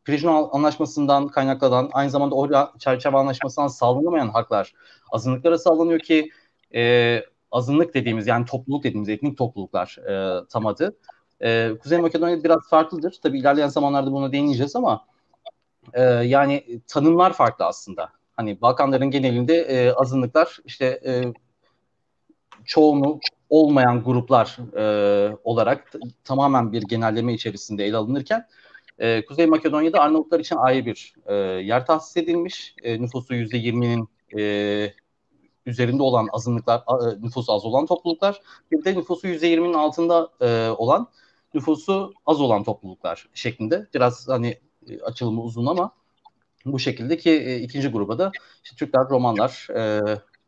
Prijno 0.05 0.49
Anlaşması'ndan 0.51 1.27
kaynaklanan 1.27 1.89
aynı 1.93 2.09
zamanda 2.09 2.35
o 2.35 2.49
çerçeve 2.79 3.17
anlaşmasından 3.17 3.67
sağlanamayan 3.67 4.29
haklar 4.29 4.73
azınlıklara 5.11 5.57
sağlanıyor 5.57 5.99
ki 5.99 6.29
e, 6.75 7.21
azınlık 7.51 7.93
dediğimiz 7.93 8.27
yani 8.27 8.45
topluluk 8.45 8.83
dediğimiz 8.83 9.09
etnik 9.09 9.37
topluluklar 9.37 9.97
e, 10.09 10.45
tam 10.49 10.65
adı. 10.65 10.97
E, 11.41 11.71
Kuzey 11.83 11.99
Makedonya 11.99 12.43
biraz 12.43 12.69
farklıdır. 12.69 13.19
Tabii 13.23 13.39
ilerleyen 13.39 13.67
zamanlarda 13.67 14.11
buna 14.11 14.31
değineceğiz 14.31 14.75
ama 14.75 15.05
e, 15.93 16.01
yani 16.03 16.81
tanımlar 16.87 17.33
farklı 17.33 17.65
aslında. 17.65 18.09
Hani 18.35 18.61
Balkanların 18.61 19.11
genelinde 19.11 19.55
e, 19.55 19.91
azınlıklar 19.91 20.59
işte 20.65 20.85
e, 21.05 21.23
çoğunu 22.65 23.19
olmayan 23.49 24.03
gruplar 24.03 24.57
e, 24.77 25.37
olarak 25.43 25.93
tamamen 26.23 26.71
bir 26.71 26.81
genelleme 26.81 27.33
içerisinde 27.33 27.85
ele 27.85 27.97
alınırken 27.97 28.47
e, 28.99 29.25
Kuzey 29.25 29.45
Makedonya'da 29.45 29.99
Arnavutlar 29.99 30.39
için 30.39 30.55
ayrı 30.55 30.85
bir 30.85 31.13
e, 31.25 31.33
yer 31.35 31.85
tahsis 31.85 32.17
edilmiş. 32.17 32.75
E, 32.83 33.01
nüfusu 33.01 33.35
%20'nin 33.35 34.09
e, 34.37 34.93
üzerinde 35.65 36.03
olan 36.03 36.27
azınlıklar, 36.31 36.79
e, 36.79 37.21
nüfusu 37.21 37.53
az 37.53 37.65
olan 37.65 37.85
topluluklar. 37.85 38.41
Bir 38.71 38.85
de 38.85 38.95
nüfusu 38.95 39.27
%20'nin 39.27 39.73
altında 39.73 40.29
e, 40.41 40.69
olan 40.69 41.07
nüfusu 41.53 42.13
az 42.25 42.41
olan 42.41 42.63
topluluklar 42.63 43.29
şeklinde. 43.33 43.87
Biraz 43.93 44.27
hani 44.27 44.59
e, 44.89 45.01
açılımı 45.01 45.41
uzun 45.41 45.65
ama 45.65 45.91
bu 46.65 46.79
şekilde 46.79 47.17
ki 47.17 47.31
e, 47.31 47.59
ikinci 47.59 47.87
gruba 47.87 48.19
da 48.19 48.31
işte 48.63 48.75
Türkler, 48.75 49.09
Romanlar, 49.09 49.67
e, 49.75 50.01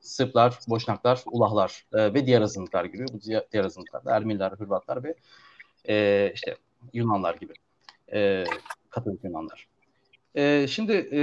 Sırplar, 0.08 0.60
Boşnaklar, 0.68 1.24
Ulahlar 1.26 1.86
e, 1.94 2.14
ve 2.14 2.26
diğer 2.26 2.42
azınlıklar 2.42 2.86
giriyor. 2.86 3.10
Bu 3.14 3.22
diğer, 3.22 3.66
azınlıklar 3.66 4.06
da 4.06 4.16
Ermeniler, 4.16 4.52
Hırvatlar 4.52 5.04
ve 5.04 5.16
e, 5.90 6.32
işte 6.36 6.58
Yunanlar 6.94 7.36
gibi 7.36 7.54
e, 8.14 8.44
Katolik 8.90 9.24
Yunanlar. 9.24 9.68
E, 10.36 10.68
şimdi 10.68 11.10
e, 11.12 11.22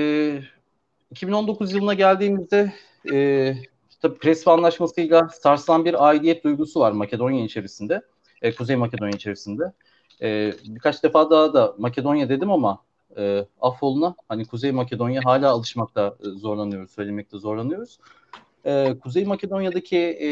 2019 1.11 1.73
yılına 1.73 1.95
geldiğimizde 1.95 2.73
e, 3.13 3.55
işte 3.91 4.15
Prespa 4.15 4.53
Anlaşması'yla 4.53 5.29
sarsılan 5.29 5.85
bir 5.85 6.09
aidiyet 6.09 6.45
duygusu 6.45 6.81
var 6.81 6.93
Makedonya 6.93 7.45
içerisinde, 7.45 8.03
e, 8.43 8.55
Kuzey 8.55 8.77
Makedonya 8.77 9.13
içerisinde. 9.17 9.73
E, 10.23 10.53
birkaç 10.65 11.03
defa 11.03 11.31
daha 11.31 11.55
da 11.55 11.75
Makedonya 11.79 12.29
dedim 12.29 12.51
ama 12.51 12.83
e, 13.17 13.47
affoluna 13.61 14.15
hani 14.29 14.47
Kuzey 14.47 14.73
Makedonya 14.73 15.21
hala 15.25 15.51
alışmakta 15.51 16.17
e, 16.21 16.29
zorlanıyoruz, 16.29 16.91
söylemekte 16.91 17.39
zorlanıyoruz. 17.39 17.99
E, 18.67 18.99
Kuzey 19.03 19.25
Makedonya'daki 19.25 19.99
e, 19.99 20.29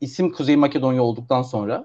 isim 0.00 0.32
Kuzey 0.32 0.56
Makedonya 0.56 1.02
olduktan 1.02 1.42
sonra 1.42 1.84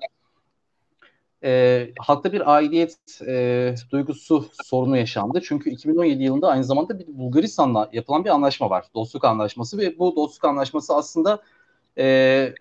e, 1.43 1.89
halkta 1.99 2.33
bir 2.33 2.53
aidiyet 2.55 2.97
e, 3.27 3.75
duygusu 3.91 4.45
sorunu 4.63 4.97
yaşandı. 4.97 5.41
Çünkü 5.43 5.69
2017 5.69 6.23
yılında 6.23 6.47
aynı 6.47 6.63
zamanda 6.63 6.99
bir 6.99 7.07
Bulgaristan'la 7.07 7.89
yapılan 7.93 8.25
bir 8.25 8.29
anlaşma 8.29 8.69
var. 8.69 8.85
Dostluk 8.95 9.25
anlaşması 9.25 9.77
ve 9.77 9.99
bu 9.99 10.15
dostluk 10.15 10.45
anlaşması 10.45 10.95
aslında 10.95 11.41
e, 11.97 12.53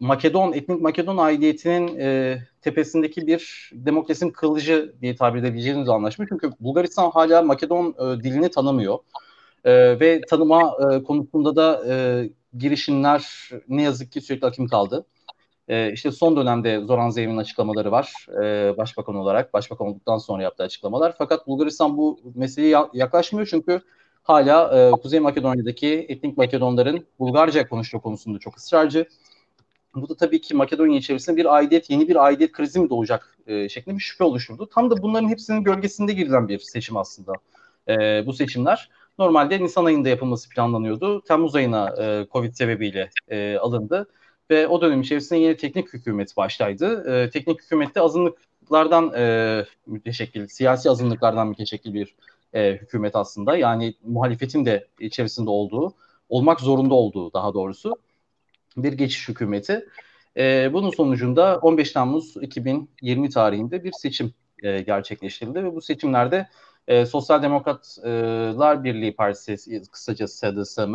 Makedon, 0.00 0.52
etnik 0.52 0.80
Makedon 0.80 1.16
aidiyetinin 1.16 1.98
e, 1.98 2.38
tepesindeki 2.62 3.26
bir 3.26 3.70
demokrasinin 3.72 4.30
kılıcı 4.30 4.94
diye 5.00 5.16
tabir 5.16 5.38
edebileceğimiz 5.38 5.88
anlaşma. 5.88 6.26
Çünkü 6.28 6.50
Bulgaristan 6.60 7.10
hala 7.10 7.42
Makedon 7.42 7.94
e, 7.98 8.22
dilini 8.22 8.50
tanımıyor. 8.50 8.98
E, 9.68 10.00
ve 10.00 10.20
tanıma 10.20 10.76
e, 10.80 11.02
konusunda 11.02 11.56
da 11.56 11.82
e, 11.88 11.94
girişimler 12.58 13.50
ne 13.68 13.82
yazık 13.82 14.12
ki 14.12 14.20
sürekli 14.20 14.46
akım 14.46 14.68
kaldı. 14.68 15.06
E, 15.68 15.92
işte 15.92 16.12
son 16.12 16.36
dönemde 16.36 16.80
Zoran 16.80 17.10
Zeyev'in 17.10 17.36
açıklamaları 17.36 17.92
var 17.92 18.26
e, 18.42 18.76
başbakan 18.76 19.14
olarak. 19.14 19.54
Başbakan 19.54 19.86
olduktan 19.86 20.18
sonra 20.18 20.42
yaptığı 20.42 20.62
açıklamalar. 20.62 21.14
Fakat 21.18 21.46
Bulgaristan 21.46 21.96
bu 21.96 22.20
meseleye 22.34 22.76
yaklaşmıyor 22.92 23.46
çünkü 23.50 23.80
hala 24.22 24.78
e, 24.78 24.90
Kuzey 24.90 25.20
Makedonya'daki 25.20 26.06
etnik 26.08 26.36
Makedonların 26.36 27.06
Bulgarca 27.18 27.68
konuştuğu 27.68 28.00
konusunda 28.00 28.38
çok 28.38 28.56
ısrarcı. 28.56 29.06
Bu 29.94 30.08
da 30.08 30.14
tabii 30.16 30.40
ki 30.40 30.54
Makedonya 30.54 30.98
içerisinde 30.98 31.36
bir 31.36 31.54
aidiyet, 31.54 31.90
yeni 31.90 32.08
bir 32.08 32.16
aidiyet 32.16 32.52
krizi 32.52 32.80
mi 32.80 32.90
doğacak 32.90 33.36
e, 33.46 33.68
şeklinde 33.68 33.96
bir 33.96 34.02
şüphe 34.02 34.24
oluşturdu. 34.24 34.68
Tam 34.74 34.90
da 34.90 35.02
bunların 35.02 35.28
hepsinin 35.28 35.64
gölgesinde 35.64 36.12
girilen 36.12 36.48
bir 36.48 36.58
seçim 36.58 36.96
aslında 36.96 37.32
e, 37.88 38.26
bu 38.26 38.32
seçimler. 38.32 38.90
Normalde 39.18 39.62
Nisan 39.62 39.84
ayında 39.84 40.08
yapılması 40.08 40.48
planlanıyordu. 40.48 41.22
Temmuz 41.22 41.54
ayına 41.54 41.94
e, 42.02 42.26
Covid 42.32 42.52
sebebiyle 42.52 43.10
e, 43.28 43.56
alındı 43.56 44.08
ve 44.50 44.68
o 44.68 44.80
dönem 44.80 45.00
içerisinde 45.00 45.40
yeni 45.40 45.56
teknik 45.56 45.92
hükümet 45.92 46.36
başlaydı. 46.36 47.14
E, 47.14 47.30
teknik 47.30 47.62
hükümette 47.62 48.00
azınlıklardan 48.00 49.12
e, 49.16 49.64
müteşekkil, 49.86 50.46
siyasi 50.48 50.90
azınlıklardan 50.90 51.48
müteşekkil 51.48 51.94
bir 51.94 52.14
e, 52.54 52.72
hükümet 52.72 53.16
aslında. 53.16 53.56
Yani 53.56 53.94
muhalefetin 54.02 54.64
de 54.64 54.86
içerisinde 55.00 55.50
olduğu, 55.50 55.94
olmak 56.28 56.60
zorunda 56.60 56.94
olduğu 56.94 57.32
daha 57.32 57.54
doğrusu 57.54 57.96
bir 58.76 58.92
geçiş 58.92 59.28
hükümeti. 59.28 59.88
E, 60.36 60.72
bunun 60.72 60.90
sonucunda 60.90 61.58
15 61.62 61.92
Temmuz 61.92 62.36
2020 62.36 63.30
tarihinde 63.30 63.84
bir 63.84 63.92
seçim 63.92 64.34
e, 64.62 64.80
gerçekleştirildi 64.80 65.64
ve 65.64 65.74
bu 65.74 65.80
seçimlerde 65.80 66.48
e, 66.88 67.06
Sosyal 67.06 67.42
Demokratlar 67.42 68.84
Birliği 68.84 69.16
Partisi 69.16 69.82
kısaca 69.92 70.28
SDSM 70.28 70.94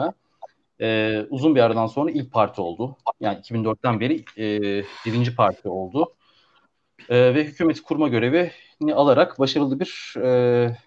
e, 0.81 1.19
uzun 1.29 1.55
bir 1.55 1.61
aradan 1.61 1.87
sonra 1.87 2.11
ilk 2.11 2.31
parti 2.31 2.61
oldu. 2.61 2.97
Yani 3.19 3.39
2004'ten 3.39 3.99
beri 3.99 4.25
e, 4.37 4.83
birinci 5.05 5.35
parti 5.35 5.69
oldu. 5.69 6.13
E, 7.09 7.35
ve 7.35 7.43
hükümeti 7.43 7.83
kurma 7.83 8.07
görevini 8.07 8.93
alarak 8.93 9.39
başarılı 9.39 9.79
bir 9.79 10.13
e, 10.23 10.77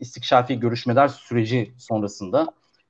istikşafi 0.00 0.60
görüşmeler 0.60 1.08
süreci 1.08 1.72
sonrasında 1.78 2.46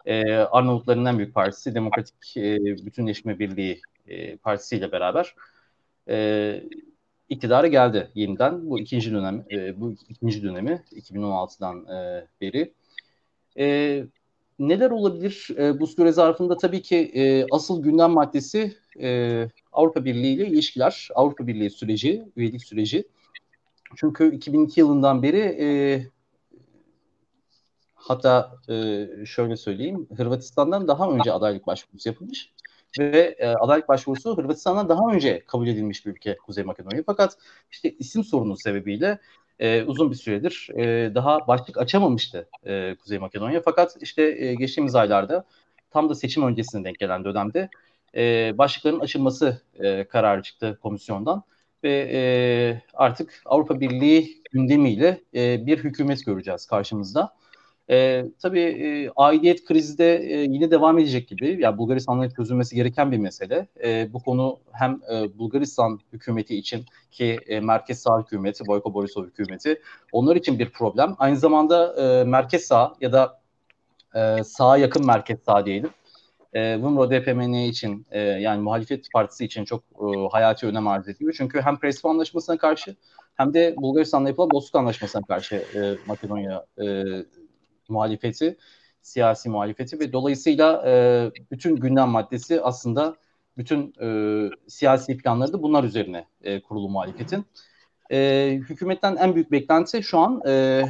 e, 0.06 0.34
Arnavutların 0.34 1.04
en 1.04 1.18
büyük 1.18 1.34
partisi 1.34 1.74
Demokratik 1.74 2.36
e, 2.36 2.58
Bütünleşme 2.64 3.38
Birliği 3.38 3.80
e, 4.06 4.36
Partisi 4.36 4.76
ile 4.76 4.92
beraber 4.92 5.34
e, 6.08 6.62
iktidara 7.28 7.66
geldi 7.66 8.10
yeniden. 8.14 8.70
Bu 8.70 8.78
ikinci 8.78 9.12
dönem, 9.12 9.44
e, 9.50 9.80
bu 9.80 9.94
ikinci 10.08 10.42
dönemi 10.42 10.82
2016'dan 10.92 11.86
e, 11.86 12.26
beri. 12.40 12.74
E, 13.58 14.04
neler 14.58 14.90
olabilir 14.90 15.48
e, 15.58 15.80
bu 15.80 15.86
süre 15.86 16.12
zarfında? 16.12 16.56
Tabii 16.56 16.82
ki 16.82 16.96
e, 16.96 17.46
asıl 17.50 17.82
gündem 17.82 18.10
maddesi 18.10 18.76
e, 19.00 19.48
Avrupa 19.72 20.04
Birliği 20.04 20.34
ile 20.34 20.46
ilişkiler, 20.46 21.08
Avrupa 21.14 21.46
Birliği 21.46 21.70
süreci, 21.70 22.24
üyelik 22.36 22.64
süreci. 22.64 23.08
Çünkü 23.96 24.34
2002 24.34 24.80
yılından 24.80 25.22
beri 25.22 25.56
e, 25.60 25.66
hatta 27.94 28.58
e, 28.68 29.06
şöyle 29.26 29.56
söyleyeyim, 29.56 30.08
Hırvatistan'dan 30.16 30.88
daha 30.88 31.10
önce 31.10 31.32
adaylık 31.32 31.66
başvurusu 31.66 32.08
yapılmış. 32.08 32.52
Ve 32.98 33.36
e, 33.38 33.46
adaylık 33.46 33.88
başvurusu 33.88 34.36
Hırvatistan'dan 34.36 34.88
daha 34.88 35.12
önce 35.12 35.44
kabul 35.46 35.66
edilmiş 35.66 36.06
bir 36.06 36.10
ülke 36.10 36.36
Kuzey 36.36 36.64
Makedonya. 36.64 37.02
Fakat 37.06 37.36
işte 37.70 37.90
isim 37.98 38.24
sorunu 38.24 38.56
sebebiyle 38.56 39.18
e, 39.58 39.82
uzun 39.82 40.10
bir 40.10 40.16
süredir 40.16 40.68
e, 40.76 41.14
daha 41.14 41.46
başlık 41.48 41.78
açamamıştı 41.78 42.48
e, 42.66 42.96
Kuzey 42.96 43.18
Makedonya. 43.18 43.62
Fakat 43.64 43.96
işte 44.00 44.22
e, 44.22 44.54
geçtiğimiz 44.54 44.94
aylarda 44.94 45.44
tam 45.90 46.08
da 46.08 46.14
seçim 46.14 46.42
öncesine 46.42 46.84
denk 46.84 46.98
gelen 46.98 47.24
dönemde 47.24 47.68
e, 48.16 48.52
başlıkların 48.58 49.00
açılması 49.00 49.62
e, 49.78 50.04
kararı 50.04 50.42
çıktı 50.42 50.78
komisyondan 50.82 51.42
ve 51.84 52.10
e, 52.12 52.20
artık 52.94 53.42
Avrupa 53.44 53.80
Birliği 53.80 54.42
gündemiyle 54.52 55.20
e, 55.34 55.66
bir 55.66 55.78
hükümet 55.84 56.26
göreceğiz 56.26 56.66
karşımızda. 56.66 57.34
E, 57.90 58.24
tabii 58.42 58.60
e, 58.60 59.10
aidiyet 59.16 59.64
krizi 59.64 59.98
de 59.98 60.16
e, 60.16 60.40
yine 60.40 60.70
devam 60.70 60.98
edecek 60.98 61.28
gibi. 61.28 61.56
Yani 61.60 61.78
Bulgaristan'la 61.78 62.30
çözülmesi 62.30 62.76
gereken 62.76 63.12
bir 63.12 63.18
mesele. 63.18 63.68
E, 63.84 64.12
bu 64.12 64.22
konu 64.22 64.58
hem 64.72 65.00
e, 65.12 65.38
Bulgaristan 65.38 66.00
hükümeti 66.12 66.56
için 66.56 66.84
ki 67.10 67.38
e, 67.46 67.60
merkez 67.60 68.02
sağ 68.02 68.20
hükümeti, 68.20 68.66
Boyko 68.66 68.94
Borisov 68.94 69.26
hükümeti 69.26 69.80
onlar 70.12 70.36
için 70.36 70.58
bir 70.58 70.70
problem. 70.70 71.16
Aynı 71.18 71.36
zamanda 71.36 72.02
e, 72.02 72.24
merkez 72.24 72.64
sağ 72.64 72.94
ya 73.00 73.12
da 73.12 73.40
e, 74.14 74.44
sağa 74.44 74.76
yakın 74.76 75.06
merkez 75.06 75.38
sağ 75.46 75.66
diyelim. 75.66 75.90
E, 76.52 76.82
Vımro 76.82 77.10
DPMN 77.10 77.52
için 77.52 78.06
e, 78.10 78.20
yani 78.20 78.62
muhalefet 78.62 79.12
partisi 79.12 79.44
için 79.44 79.64
çok 79.64 79.82
e, 79.82 80.28
hayati 80.32 80.66
önem 80.66 80.88
arz 80.88 81.08
ediyor. 81.08 81.34
Çünkü 81.38 81.60
hem 81.60 81.78
Prespa 81.78 82.10
Anlaşması'na 82.10 82.58
karşı 82.58 82.96
hem 83.34 83.54
de 83.54 83.74
Bulgaristan'la 83.76 84.28
yapılan 84.28 84.50
dostluk 84.50 84.74
anlaşmasına 84.74 85.22
karşı 85.22 85.54
e, 85.54 85.94
Makedonya 86.06 86.66
e, 86.78 87.04
muhalefeti, 87.88 88.56
siyasi 89.02 89.48
muhalefeti 89.48 90.00
ve 90.00 90.12
dolayısıyla 90.12 90.82
e, 90.86 91.30
bütün 91.50 91.76
gündem 91.76 92.08
maddesi 92.08 92.60
aslında 92.62 93.16
bütün 93.56 93.94
e, 94.00 94.08
siyasi 94.68 95.16
planları 95.16 95.52
da 95.52 95.62
bunlar 95.62 95.84
üzerine 95.84 96.26
e, 96.42 96.62
kurulu 96.62 96.88
muhalefetin. 96.88 97.44
E, 98.12 98.50
hükümetten 98.68 99.16
en 99.16 99.34
büyük 99.34 99.52
beklenti 99.52 100.02
şu 100.02 100.18
an 100.18 100.42
e, 100.46 100.82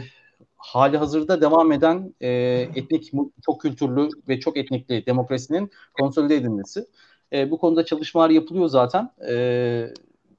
hali 0.56 0.96
hazırda 0.96 1.40
devam 1.40 1.72
eden 1.72 2.14
e, 2.20 2.28
etnik, 2.74 3.12
çok 3.46 3.60
kültürlü 3.60 4.08
ve 4.28 4.40
çok 4.40 4.56
etnikli 4.56 5.06
demokrasinin 5.06 5.70
konsolide 6.00 6.36
edilmesi. 6.36 6.86
E, 7.32 7.50
bu 7.50 7.58
konuda 7.58 7.84
çalışmalar 7.84 8.30
yapılıyor 8.30 8.68
zaten 8.68 9.10
e, 9.28 9.34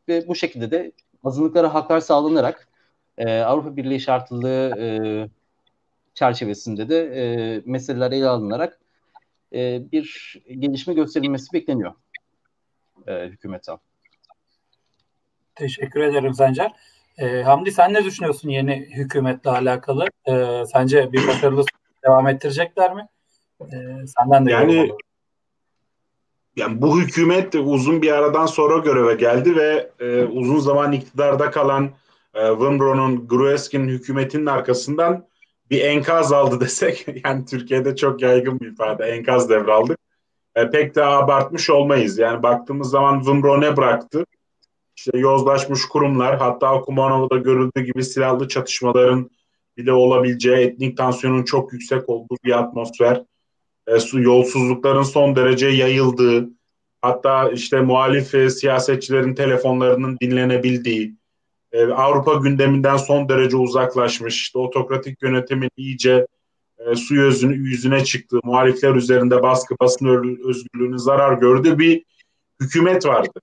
ve 0.07 0.27
bu 0.27 0.35
şekilde 0.35 0.71
de 0.71 0.91
azınlıklara 1.23 1.73
haklar 1.73 1.99
sağlanarak 1.99 2.67
e, 3.17 3.39
Avrupa 3.39 3.77
Birliği 3.77 3.99
şartlılığı 3.99 4.71
e, 4.79 4.85
çerçevesinde 6.15 6.89
de 6.89 6.97
e, 6.97 7.61
meseleler 7.65 8.11
ele 8.11 8.27
alınarak 8.27 8.79
e, 9.53 9.91
bir 9.91 10.37
gelişme 10.59 10.93
gösterilmesi 10.93 11.53
bekleniyor 11.53 11.93
e, 13.07 13.27
hükümetten. 13.27 13.77
Teşekkür 15.55 15.99
ederim 15.99 16.33
Sencer. 16.33 16.71
E, 17.17 17.41
Hamdi 17.41 17.71
sen 17.71 17.93
ne 17.93 18.03
düşünüyorsun 18.05 18.49
yeni 18.49 18.89
hükümetle 18.95 19.49
alakalı? 19.49 20.05
E, 20.25 20.63
sence 20.73 21.13
bir 21.13 21.27
başarılı 21.27 21.65
devam 22.03 22.27
ettirecekler 22.27 22.93
mi? 22.93 23.07
E, 23.61 23.67
senden 24.07 24.45
de 24.45 24.51
yani 24.51 24.91
yani 26.55 26.81
bu 26.81 27.01
hükümet 27.01 27.55
uzun 27.55 28.01
bir 28.01 28.11
aradan 28.11 28.45
sonra 28.45 28.77
göreve 28.77 29.13
geldi 29.13 29.55
ve 29.55 29.91
e, 29.99 30.23
uzun 30.23 30.59
zaman 30.59 30.91
iktidarda 30.91 31.51
kalan 31.51 31.91
e, 32.33 32.49
Vımro'nun, 32.49 33.27
Gruevski'nin 33.27 33.87
hükümetinin 33.87 34.45
arkasından 34.45 35.27
bir 35.69 35.81
enkaz 35.81 36.31
aldı 36.31 36.59
desek 36.65 37.05
yani 37.25 37.45
Türkiye'de 37.45 37.95
çok 37.95 38.21
yaygın 38.21 38.59
bir 38.59 38.71
ifade 38.71 39.03
enkaz 39.05 39.49
devraldık. 39.49 39.99
E, 40.55 40.69
pek 40.69 40.95
de 40.95 41.05
abartmış 41.05 41.69
olmayız. 41.69 42.17
Yani 42.17 42.43
baktığımız 42.43 42.89
zaman 42.89 43.25
Vımro 43.25 43.61
ne 43.61 43.77
bıraktı? 43.77 44.25
İşte 44.97 45.17
yozlaşmış 45.17 45.85
kurumlar 45.85 46.37
hatta 46.37 46.81
Kumanova'da 46.81 47.37
görüldüğü 47.37 47.81
gibi 47.81 48.03
silahlı 48.03 48.47
çatışmaların 48.47 49.29
bile 49.77 49.93
olabileceği 49.93 50.67
etnik 50.67 50.97
tansiyonun 50.97 51.43
çok 51.43 51.73
yüksek 51.73 52.09
olduğu 52.09 52.35
bir 52.43 52.59
atmosfer. 52.59 53.23
E, 53.87 53.99
su 53.99 54.21
yolsuzlukların 54.21 55.03
son 55.03 55.35
derece 55.35 55.67
yayıldığı 55.67 56.49
hatta 57.01 57.49
işte 57.49 57.81
muhalif 57.81 58.35
e, 58.35 58.49
siyasetçilerin 58.49 59.35
telefonlarının 59.35 60.17
dinlenebildiği 60.21 61.15
e, 61.75 61.93
Avrupa 61.93 62.33
gündeminden 62.33 62.97
son 62.97 63.29
derece 63.29 63.57
uzaklaşmış, 63.57 64.41
işte 64.41 64.59
otokratik 64.59 65.21
yönetimin 65.21 65.71
iyice 65.77 66.27
e, 66.79 66.95
su 66.95 67.15
yüzüne, 67.15 67.55
yüzüne 67.55 68.03
çıktığı, 68.03 68.39
muhalifler 68.43 68.95
üzerinde 68.95 69.43
baskı, 69.43 69.75
basın 69.79 70.05
özgürlüğünün 70.47 70.97
zarar 70.97 71.33
gördüğü 71.33 71.79
bir 71.79 72.03
hükümet 72.61 73.05
vardı. 73.05 73.39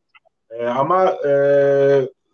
E, 0.50 0.66
ama 0.66 1.06
e, 1.06 1.32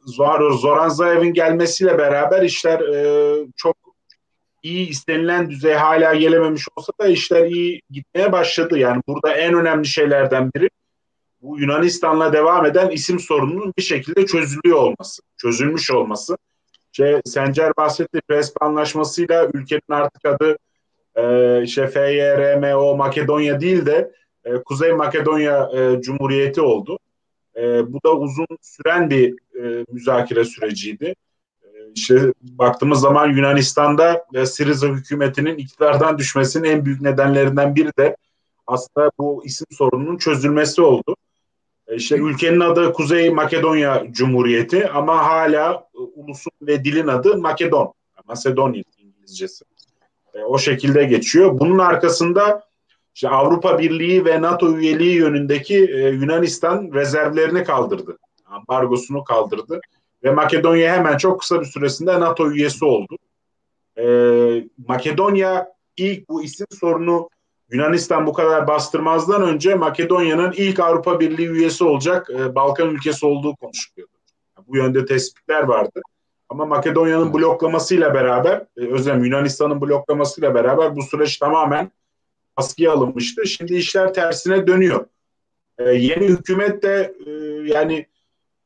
Zor, 0.05 0.53
Zoran 0.53 0.89
Zayev'in 0.89 1.33
gelmesiyle 1.33 1.99
beraber 1.99 2.43
işler 2.43 2.81
e, 2.81 3.47
çok 3.57 3.77
iyi 4.63 4.89
istenilen 4.89 5.51
düzey 5.51 5.75
hala 5.75 6.15
gelememiş 6.15 6.65
olsa 6.77 6.93
da 7.01 7.07
işler 7.07 7.47
iyi 7.47 7.83
gitmeye 7.91 8.33
başladı. 8.33 8.79
Yani 8.79 9.03
burada 9.09 9.35
en 9.35 9.55
önemli 9.55 9.87
şeylerden 9.87 10.51
biri 10.55 10.69
bu 11.43 11.61
Yunanistan'la 11.61 12.33
devam 12.33 12.67
eden 12.67 12.91
isim 12.91 13.19
sorununun 13.19 13.75
bir 13.79 13.83
şekilde 13.83 14.27
çözülüyor 14.27 14.77
olması, 14.77 15.23
çözülmüş 15.37 15.91
olması. 15.91 16.37
Şey, 16.93 17.21
Sencer 17.25 17.73
bahsetti 17.77 18.21
Prespa 18.29 18.67
anlaşmasıyla 18.67 19.49
ülkenin 19.55 19.91
artık 19.91 20.27
adı 20.27 20.59
e, 21.17 21.63
işte 21.63 21.87
FYRMO 21.87 22.97
Makedonya 22.97 23.61
değil 23.61 23.87
de 23.87 24.13
e, 24.45 24.55
Kuzey 24.55 24.93
Makedonya 24.93 25.71
e, 25.75 26.01
Cumhuriyeti 26.03 26.61
oldu. 26.61 26.99
E, 27.57 27.93
bu 27.93 28.01
da 28.05 28.17
uzun 28.17 28.47
süren 28.63 29.11
bir 29.11 29.35
e, 29.63 29.85
müzakere 29.93 30.45
süreciydi. 30.45 31.15
E, 31.63 31.69
işte 31.95 32.33
baktığımız 32.43 33.01
zaman 33.01 33.31
Yunanistan'da 33.31 34.25
e, 34.35 34.47
Siriza 34.47 34.89
hükümetinin 34.89 35.57
iktidardan 35.57 36.19
düşmesinin 36.19 36.71
en 36.71 36.85
büyük 36.85 37.01
nedenlerinden 37.01 37.75
biri 37.75 37.91
de 37.99 38.17
aslında 38.67 39.11
bu 39.19 39.43
isim 39.45 39.67
sorununun 39.71 40.17
çözülmesi 40.17 40.83
oldu. 40.83 41.17
E, 41.89 41.97
işte 41.97 42.17
ülkenin 42.17 42.61
adı 42.61 42.93
Kuzey 42.93 43.31
Makedonya 43.31 44.05
Cumhuriyeti 44.11 44.89
ama 44.89 45.27
hala 45.27 45.89
e, 45.95 45.99
ulusun 45.99 46.53
ve 46.63 46.85
dilin 46.85 47.07
adı 47.07 47.39
Makedon. 47.39 47.95
Macedonya 48.29 48.83
İngilizcesi. 48.99 49.65
E, 50.35 50.43
o 50.43 50.59
şekilde 50.59 51.05
geçiyor. 51.05 51.59
Bunun 51.59 51.79
arkasında 51.79 52.69
işte 53.15 53.29
Avrupa 53.29 53.79
Birliği 53.79 54.25
ve 54.25 54.43
NATO 54.43 54.77
üyeliği 54.77 55.17
yönündeki 55.17 55.77
e, 55.77 56.09
Yunanistan 56.09 56.91
rezervlerini 56.95 57.65
kaldırdı. 57.65 58.19
Ambargosunu 58.47 59.25
kaldırdı. 59.25 59.81
Ve 60.25 60.31
Makedonya 60.31 60.97
hemen 60.97 61.17
çok 61.17 61.41
kısa 61.41 61.61
bir 61.61 61.67
süresinde 61.67 62.21
NATO 62.21 62.51
üyesi 62.51 62.85
oldu. 62.85 63.17
E, 63.99 64.05
Makedonya 64.89 65.69
ilk 65.97 66.29
bu 66.29 66.43
isim 66.43 66.67
sorunu 66.81 67.29
Yunanistan 67.71 68.27
bu 68.27 68.33
kadar 68.33 68.67
bastırmazdan 68.67 69.43
önce 69.43 69.75
Makedonya'nın 69.75 70.53
ilk 70.57 70.81
Avrupa 70.81 71.21
Birliği 71.21 71.49
üyesi 71.49 71.85
olacak 71.85 72.31
e, 72.31 72.55
Balkan 72.55 72.91
ülkesi 72.91 73.27
olduğu 73.27 73.57
konuşuluyordu. 73.57 74.13
Bu 74.67 74.77
yönde 74.77 75.07
tespitler 75.07 75.63
vardı. 75.63 76.01
Ama 76.49 76.67
Makedonya'nın 76.67 77.35
bloklamasıyla 77.35 78.15
beraber, 78.15 78.67
e, 78.77 78.81
özlem 78.81 79.25
Yunanistan'ın 79.25 79.81
bloklamasıyla 79.81 80.55
beraber 80.55 80.97
bu 80.97 81.03
süreç 81.03 81.37
tamamen 81.37 81.91
askıya 82.57 82.93
alınmıştı. 82.93 83.47
Şimdi 83.47 83.75
işler 83.75 84.15
tersine 84.15 84.67
dönüyor. 84.67 85.07
E, 85.79 85.91
yeni 85.91 86.29
hükümet 86.29 86.83
de 86.83 87.15
e, 87.27 87.31
yani 87.75 88.07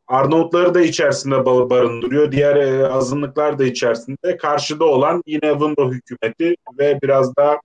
Arnavutları 0.06 0.74
da 0.74 0.80
içerisinde 0.80 1.46
barındırıyor. 1.46 2.32
Diğer 2.32 2.56
e, 2.56 2.86
azınlıklar 2.86 3.58
da 3.58 3.64
içerisinde. 3.64 4.36
Karşıda 4.36 4.84
olan 4.84 5.22
yine 5.26 5.60
Vımro 5.60 5.92
hükümeti 5.92 6.56
ve 6.78 6.98
biraz 7.02 7.36
daha 7.36 7.60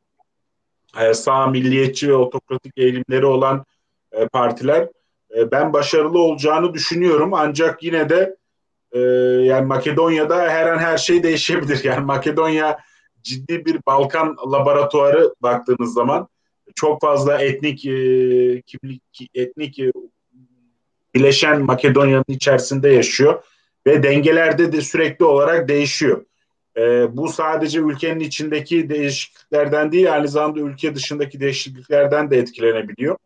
e, 1.00 1.13
sağ 1.13 1.47
milliyetçi 1.47 2.10
ve 2.10 2.13
otokratik 2.15 2.78
eğilimleri 2.78 3.26
olan 3.26 3.65
e, 4.12 4.28
partiler 4.28 4.88
e, 5.38 5.52
ben 5.52 5.73
başarılı 5.73 6.19
olacağını 6.19 6.73
düşünüyorum 6.73 7.34
ancak 7.34 7.84
yine 7.84 8.10
de 8.10 8.36
e, 8.91 9.00
yani 9.43 9.65
Makedonya'da 9.65 10.50
her 10.50 10.67
an 10.67 10.78
her 10.78 10.97
şey 10.97 11.23
değişebilir. 11.23 11.82
Yani 11.84 12.06
Makedonya 12.06 12.80
ciddi 13.23 13.65
bir 13.65 13.80
Balkan 13.88 14.36
laboratuvarı 14.52 15.34
baktığınız 15.41 15.93
zaman 15.93 16.28
çok 16.76 17.02
fazla 17.02 17.41
etnik 17.41 17.86
e, 17.86 18.62
kimlik 18.62 19.30
etnik 19.34 19.80
e, 19.80 19.91
bileşen 21.15 21.62
Makedonya'nın 21.62 22.26
içerisinde 22.28 22.89
yaşıyor 22.89 23.43
ve 23.88 24.04
dengelerde 24.04 24.71
de 24.71 24.82
sürekli 24.82 25.26
olarak 25.26 25.67
değişiyor. 25.67 26.26
E, 26.78 27.18
bu 27.18 27.28
sadece 27.28 27.80
ülkenin 27.80 28.20
içindeki 28.20 28.90
değişikliklerden 28.90 29.92
değil, 29.92 30.13
aynı 30.13 30.28
zamanda 30.28 30.60
ülke 30.60 30.96
dışındaki 30.96 31.40
değişikliklerden 31.40 32.32
de 32.32 32.38
etkilenebiliyor. 32.38 33.18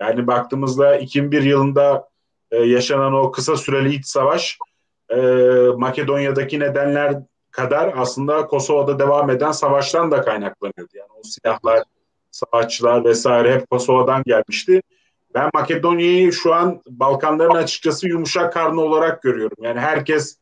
Yani 0.00 0.26
baktığımızda 0.26 0.96
2001 0.96 1.42
yılında 1.42 2.08
e, 2.50 2.56
yaşanan 2.56 3.14
o 3.14 3.30
kısa 3.30 3.56
süreli 3.56 3.94
iç 3.94 4.06
savaş 4.06 4.58
e, 5.10 5.16
Makedonya'daki 5.76 6.60
nedenler 6.60 7.14
kadar 7.50 7.92
aslında 7.96 8.46
Kosova'da 8.46 8.98
devam 8.98 9.30
eden 9.30 9.52
savaştan 9.52 10.10
da 10.10 10.20
kaynaklanıyordu. 10.20 10.92
Yani 10.94 11.10
o 11.18 11.22
silahlar, 11.22 11.82
savaşçılar 12.30 13.04
vesaire 13.04 13.54
hep 13.54 13.70
Kosova'dan 13.70 14.22
gelmişti. 14.26 14.82
ben 15.34 15.50
Makedonya'yı 15.54 16.32
şu 16.32 16.54
an 16.54 16.82
Balkanların 16.86 17.54
açıkçası 17.54 18.08
yumuşak 18.08 18.52
karnı 18.52 18.80
olarak 18.80 19.22
görüyorum. 19.22 19.56
Yani 19.60 19.80
herkes 19.80 20.38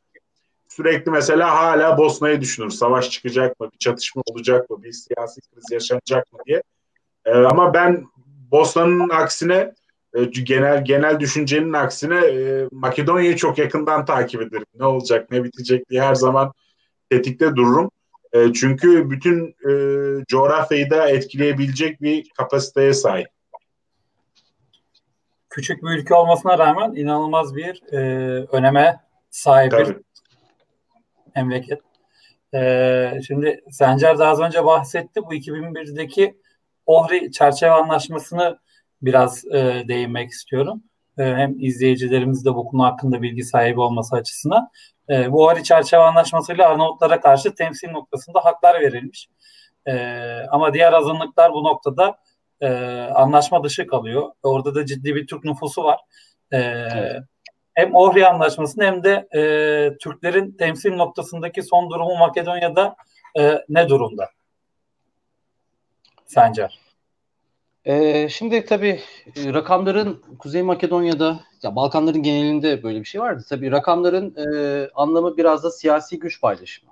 sürekli 0.77 1.11
mesela 1.11 1.61
hala 1.61 1.99
Bosna'yı 1.99 2.41
düşünür. 2.41 2.71
Savaş 2.71 3.11
çıkacak 3.11 3.61
mı? 3.61 3.69
Bir 3.73 3.79
çatışma 3.79 4.23
olacak 4.27 4.71
mı? 4.71 4.83
Bir 4.83 4.93
siyasi 4.93 5.41
kriz 5.41 5.65
yaşanacak 5.71 6.33
mı 6.33 6.39
diye. 6.47 6.63
Ee, 7.25 7.31
ama 7.31 7.75
ben 7.75 8.05
Bosna'nın 8.51 9.09
aksine 9.09 9.75
e, 10.15 10.25
genel 10.25 10.85
genel 10.85 11.21
düşüncenin 11.21 11.73
aksine 11.73 12.17
e, 12.17 12.69
Makedonya'yı 12.73 13.37
çok 13.37 13.59
yakından 13.59 14.05
takip 14.05 14.43
ederim. 14.43 14.67
Ne 14.75 14.87
olacak, 14.87 15.31
ne 15.31 15.45
bitecek 15.45 15.91
diye 15.91 16.03
her 16.03 16.15
zaman 16.15 16.53
tetikte 17.11 17.57
dururum. 17.57 17.91
E, 18.33 18.53
çünkü 18.53 19.11
bütün 19.11 19.47
e, 19.49 19.73
coğrafyayı 20.29 20.91
da 20.91 21.09
etkileyebilecek 21.09 22.03
bir 22.03 22.31
kapasiteye 22.37 22.95
sahip. 22.95 23.29
Küçük 25.51 25.83
bir 25.83 25.89
ülke 25.89 26.15
olmasına 26.15 26.59
rağmen 26.59 26.95
inanılmaz 26.95 27.57
bir 27.57 27.83
e, 27.93 27.99
öneme 28.53 29.01
sahip 29.31 29.71
Tabii. 29.71 30.06
Memleket. 31.37 31.81
E, 32.55 33.21
şimdi 33.27 33.65
Sencer 33.71 34.19
daha 34.19 34.31
az 34.31 34.41
önce 34.41 34.65
bahsetti. 34.65 35.21
Bu 35.23 35.35
2001'deki 35.35 36.41
Ohri 36.87 37.33
çerçeve 37.33 37.71
anlaşmasını 37.71 38.59
biraz 39.03 39.45
e, 39.45 39.85
değinmek 39.89 40.31
istiyorum. 40.31 40.83
E, 41.19 41.25
hem 41.25 41.61
izleyicilerimiz 41.61 42.45
de 42.45 42.55
bu 42.55 42.65
konu 42.65 42.85
hakkında 42.85 43.23
bilgi 43.23 43.45
sahibi 43.45 43.81
olması 43.81 44.17
açısından. 44.17 44.71
E, 45.11 45.33
bu 45.33 45.45
Ohri 45.45 45.65
çerçeve 45.65 46.01
anlaşmasıyla 46.01 46.69
Arnavutlara 46.69 47.21
karşı 47.21 47.55
temsil 47.55 47.91
noktasında 47.91 48.45
haklar 48.45 48.81
verilmiş. 48.81 49.29
E, 49.87 49.95
ama 50.51 50.75
diğer 50.75 50.93
azınlıklar 50.93 51.53
bu 51.53 51.65
noktada 51.65 52.19
e, 52.61 52.69
anlaşma 53.15 53.65
dışı 53.65 53.87
kalıyor. 53.87 54.31
Orada 54.43 54.75
da 54.75 54.87
ciddi 54.87 55.15
bir 55.15 55.27
Türk 55.27 55.45
nüfusu 55.45 55.85
var. 55.85 56.01
E, 56.53 56.59
evet. 56.59 57.23
Hem 57.77 57.95
Ohri 57.95 58.27
Anlaşması'nın 58.27 58.85
hem 58.85 59.05
de 59.05 59.29
e, 59.35 59.41
Türklerin 59.99 60.53
temsil 60.53 60.93
noktasındaki 60.93 61.63
son 61.63 61.91
durumu 61.91 62.17
Makedonya'da 62.17 62.97
e, 63.39 63.65
ne 63.69 63.89
durumda? 63.89 64.31
Sence? 66.27 66.69
Ee, 67.85 68.29
şimdi 68.29 68.65
tabii 68.65 69.01
e, 69.37 69.53
rakamların 69.55 70.23
Kuzey 70.39 70.63
Makedonya'da, 70.63 71.41
ya 71.63 71.77
Balkanların 71.77 72.23
genelinde 72.23 72.83
böyle 72.83 73.01
bir 73.01 73.05
şey 73.05 73.21
vardı. 73.21 73.45
Tabii 73.49 73.71
rakamların 73.71 74.35
e, 74.37 74.91
anlamı 74.95 75.37
biraz 75.37 75.65
da 75.65 75.71
siyasi 75.71 76.19
güç 76.19 76.41
paylaşımı. 76.41 76.91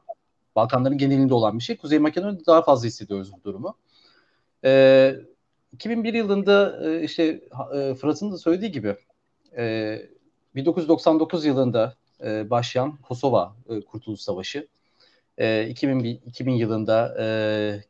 Balkanların 0.57 0.99
genelinde 0.99 1.35
olan 1.35 1.59
bir 1.59 1.65
şey. 1.65 1.77
Kuzey 1.77 1.99
Makedonya'da 1.99 2.47
daha 2.47 2.63
fazla 2.63 2.87
hissediyoruz 2.87 3.33
bu 3.33 3.45
durumu. 3.45 3.77
E, 4.65 5.15
2001 5.73 6.15
yılında 6.15 6.81
e, 6.85 7.03
işte 7.03 7.41
e, 7.75 7.95
Fırat'ın 7.95 8.33
da 8.33 8.39
söylediği 8.39 8.73
gibi 8.73 8.97
e, 9.57 9.97
1999 10.55 11.45
yılında 11.45 11.95
e, 12.25 12.51
başlayan 12.51 12.97
Kosova 12.97 13.57
e, 13.69 13.81
Kurtuluş 13.81 14.21
Savaşı, 14.21 14.69
e, 15.39 15.69
2000, 15.69 15.99
2000 16.27 16.53
yılında 16.53 17.17
e, 17.21 17.27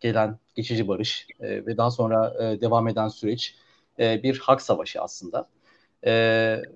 gelen 0.01 0.39
geçici 0.55 0.89
barış 0.89 1.27
e, 1.41 1.67
ve 1.67 1.77
daha 1.77 1.91
sonra 1.91 2.35
e, 2.41 2.61
devam 2.61 2.89
eden 2.89 3.09
süreç 3.09 3.55
e, 3.99 4.23
bir 4.23 4.39
hak 4.39 4.63
savaşı 4.63 5.03
aslında. 5.03 5.49
E, 6.07 6.13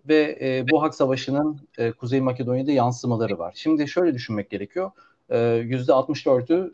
ve 0.09 0.39
e, 0.41 0.65
bu 0.71 0.83
hak 0.83 0.95
savaşının 0.95 1.61
e, 1.79 1.93
Kuzey 1.93 2.21
Makedonya'da 2.21 2.73
yansımaları 2.73 3.39
var. 3.39 3.53
Şimdi 3.57 3.89
şöyle 3.89 4.15
düşünmek 4.15 4.51
gerekiyor. 4.51 4.91
%64'ü 5.31 6.71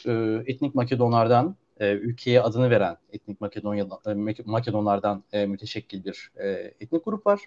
e, 0.47 0.53
etnik 0.53 0.75
Makedonlardan 0.75 1.57
e, 1.81 1.93
ülkeye 1.93 2.43
adını 2.43 2.71
veren 2.71 2.97
etnik 3.13 3.41
Makedonya 3.41 3.87
e, 4.07 4.15
Makedonlardan 4.45 5.25
e, 5.33 5.47
müteşekkil 5.47 6.05
bir 6.05 6.33
e, 6.37 6.49
etnik 6.81 7.05
grup 7.05 7.27
var. 7.27 7.41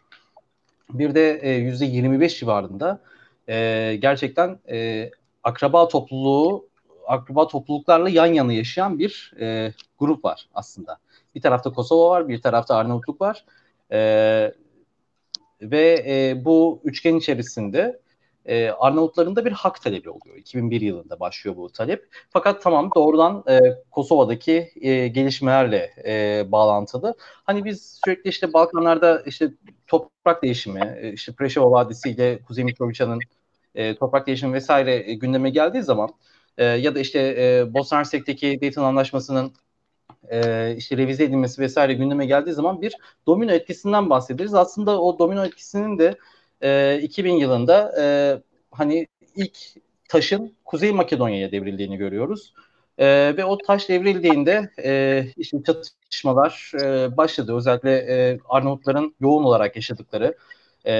Bir 0.94 1.16
de 1.16 1.40
e, 1.42 1.60
%25 1.60 2.40
civarında 2.40 3.02
e, 3.50 3.96
gerçekten 4.02 4.60
e, 4.70 5.10
akraba 5.44 5.88
topluluğu 5.88 6.68
akraba 7.08 7.48
topluluklarla 7.48 8.10
yan 8.10 8.26
yana 8.26 8.54
yaşayan 8.54 9.00
bir 9.00 9.34
e, 9.40 9.74
grup 10.00 10.26
var 10.26 10.50
aslında. 10.54 10.98
Bir 11.36 11.42
tarafta 11.42 11.74
Kosova 11.74 12.10
var, 12.10 12.28
bir 12.28 12.42
tarafta 12.42 12.76
Arnavutluk 12.76 13.22
var. 13.22 13.46
E, 13.92 14.00
ve 15.62 16.06
e, 16.08 16.46
bu 16.46 16.82
üçgen 16.84 17.16
içerisinde 17.16 18.00
e, 18.48 18.70
Arnavutların 18.70 19.36
da 19.36 19.46
bir 19.46 19.52
hak 19.52 19.82
talebi 19.82 20.10
oluyor. 20.10 20.36
2001 20.36 20.82
yılında 20.82 21.20
başlıyor 21.20 21.58
bu 21.58 21.72
talep. 21.72 22.08
Fakat 22.30 22.62
tamam 22.62 22.90
doğrudan 22.96 23.44
e, 23.50 23.60
Kosova'daki 23.92 24.72
e, 24.82 25.08
gelişmelerle 25.08 25.94
e, 26.06 26.46
bağlantılı. 26.52 27.16
Hani 27.20 27.66
biz 27.66 28.00
sürekli 28.06 28.30
işte 28.30 28.54
Balkanlarda 28.54 29.24
işte 29.26 29.54
toprak 29.88 30.44
değişimi, 30.44 30.98
e, 31.02 31.14
işte 31.14 31.32
Preşeva 31.34 31.72
Vadisi 31.72 32.10
ile 32.10 32.40
Kuzey 32.42 32.64
Mitrovica'nın 32.66 33.20
e, 33.76 33.96
toprak 33.96 34.28
değişimi 34.28 34.54
vesaire 34.54 35.12
e, 35.12 35.14
gündeme 35.14 35.50
geldiği 35.50 35.84
zaman 35.84 36.10
e, 36.58 36.66
ya 36.66 36.96
da 36.96 37.00
işte 37.00 37.20
e, 37.20 37.74
Bosna 37.74 37.98
Hersek'teki 37.98 38.62
Dayton 38.62 38.84
Anlaşması'nın 38.84 39.54
e, 40.32 40.76
işte 40.78 40.98
revize 40.98 41.24
edilmesi 41.24 41.62
vesaire 41.62 41.94
gündeme 41.94 42.26
geldiği 42.26 42.54
zaman 42.54 42.82
bir 42.82 42.96
domino 43.28 43.52
etkisinden 43.52 44.10
bahsederiz. 44.10 44.54
Aslında 44.54 45.02
o 45.02 45.20
domino 45.20 45.46
etkisinin 45.46 46.00
de 46.00 46.18
e, 46.62 47.00
2000 47.02 47.34
yılında 47.34 47.94
e, 48.02 48.06
hani 48.72 49.08
ilk 49.36 49.58
taşın 50.10 50.56
Kuzey 50.66 50.92
Makedonya'ya 50.92 51.52
devrildiğini 51.52 51.98
görüyoruz. 51.98 52.54
E, 52.98 53.38
ve 53.38 53.46
o 53.46 53.58
taş 53.58 53.90
devrildiğinde 53.90 54.70
e, 54.84 55.26
işte 55.38 55.58
çatışmalar 55.64 56.72
e, 56.82 57.18
başladı. 57.18 57.56
Özellikle 57.56 57.98
e, 57.98 58.40
Arnavutların 58.50 59.16
yoğun 59.20 59.44
olarak 59.44 59.76
yaşadıkları 59.76 60.38
e, 60.86 60.94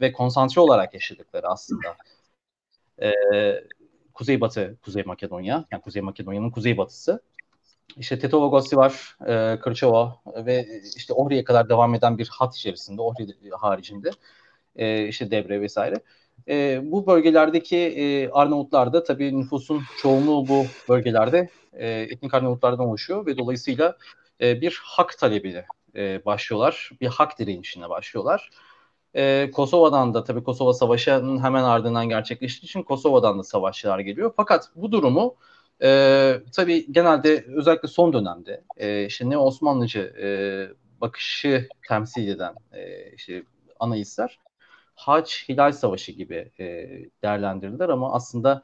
ve 0.00 0.12
konsantre 0.12 0.60
olarak 0.60 0.94
yaşadıkları 0.94 1.48
aslında 1.48 1.96
e, 3.02 3.12
kuzeybatı 4.14 4.76
Kuzey 4.82 5.02
Makedonya, 5.02 5.64
yani 5.70 5.82
Kuzey 5.82 6.02
Makedonya'nın 6.02 6.50
kuzeybatısı. 6.50 7.22
İşte 7.96 8.18
Tetovagosi 8.18 8.76
var, 8.76 9.16
e, 9.26 9.58
Kırçova 9.60 10.16
ve 10.26 10.66
işte 10.96 11.12
Ohri'ye 11.12 11.44
kadar 11.44 11.68
devam 11.68 11.94
eden 11.94 12.18
bir 12.18 12.28
hat 12.28 12.56
içerisinde, 12.56 13.02
Ohri 13.02 13.50
haricinde 13.50 14.10
e, 14.76 15.08
işte 15.08 15.30
Devre 15.30 15.60
vesaire. 15.60 15.96
E, 16.48 16.80
bu 16.84 17.06
bölgelerdeki 17.06 17.76
e, 17.76 18.30
Arnavutlar 18.30 19.04
tabii 19.04 19.38
nüfusun 19.38 19.82
çoğunluğu 19.98 20.48
bu 20.48 20.66
bölgelerde 20.88 21.48
e, 21.72 21.88
etnik 21.88 22.34
Arnavutlardan 22.34 22.86
oluşuyor 22.86 23.26
ve 23.26 23.38
dolayısıyla 23.38 23.96
e, 24.40 24.60
bir 24.60 24.80
hak 24.84 25.18
talebiyle 25.18 25.66
e, 25.96 26.24
başlıyorlar. 26.24 26.90
Bir 27.00 27.06
hak 27.06 27.38
direnişine 27.38 27.88
başlıyorlar. 27.88 28.50
E, 29.14 29.50
Kosova'dan 29.54 30.14
da 30.14 30.24
tabii 30.24 30.42
Kosova 30.44 30.72
Savaşı'nın 30.72 31.44
hemen 31.44 31.64
ardından 31.64 32.08
gerçekleştiği 32.08 32.68
için 32.68 32.82
Kosova'dan 32.82 33.38
da 33.38 33.42
savaşçılar 33.42 33.98
geliyor. 33.98 34.32
Fakat 34.36 34.70
bu 34.74 34.92
durumu 34.92 35.34
e, 35.82 36.40
tabii 36.52 36.92
genelde 36.92 37.44
özellikle 37.48 37.88
son 37.88 38.12
dönemde 38.12 38.64
e, 38.76 39.06
işte 39.06 39.30
ne 39.30 39.38
Osmanlıcı 39.38 40.00
e, 40.00 40.28
bakışı 41.00 41.68
temsil 41.88 42.28
eden 42.28 42.54
e, 42.72 43.12
işte 43.12 43.42
analizler 43.80 44.38
Haç 44.94 45.48
Hilal 45.48 45.72
Savaşı 45.72 46.12
gibi 46.12 46.50
e, 46.58 46.64
değerlendirdiler 47.22 47.88
ama 47.88 48.12
aslında 48.12 48.62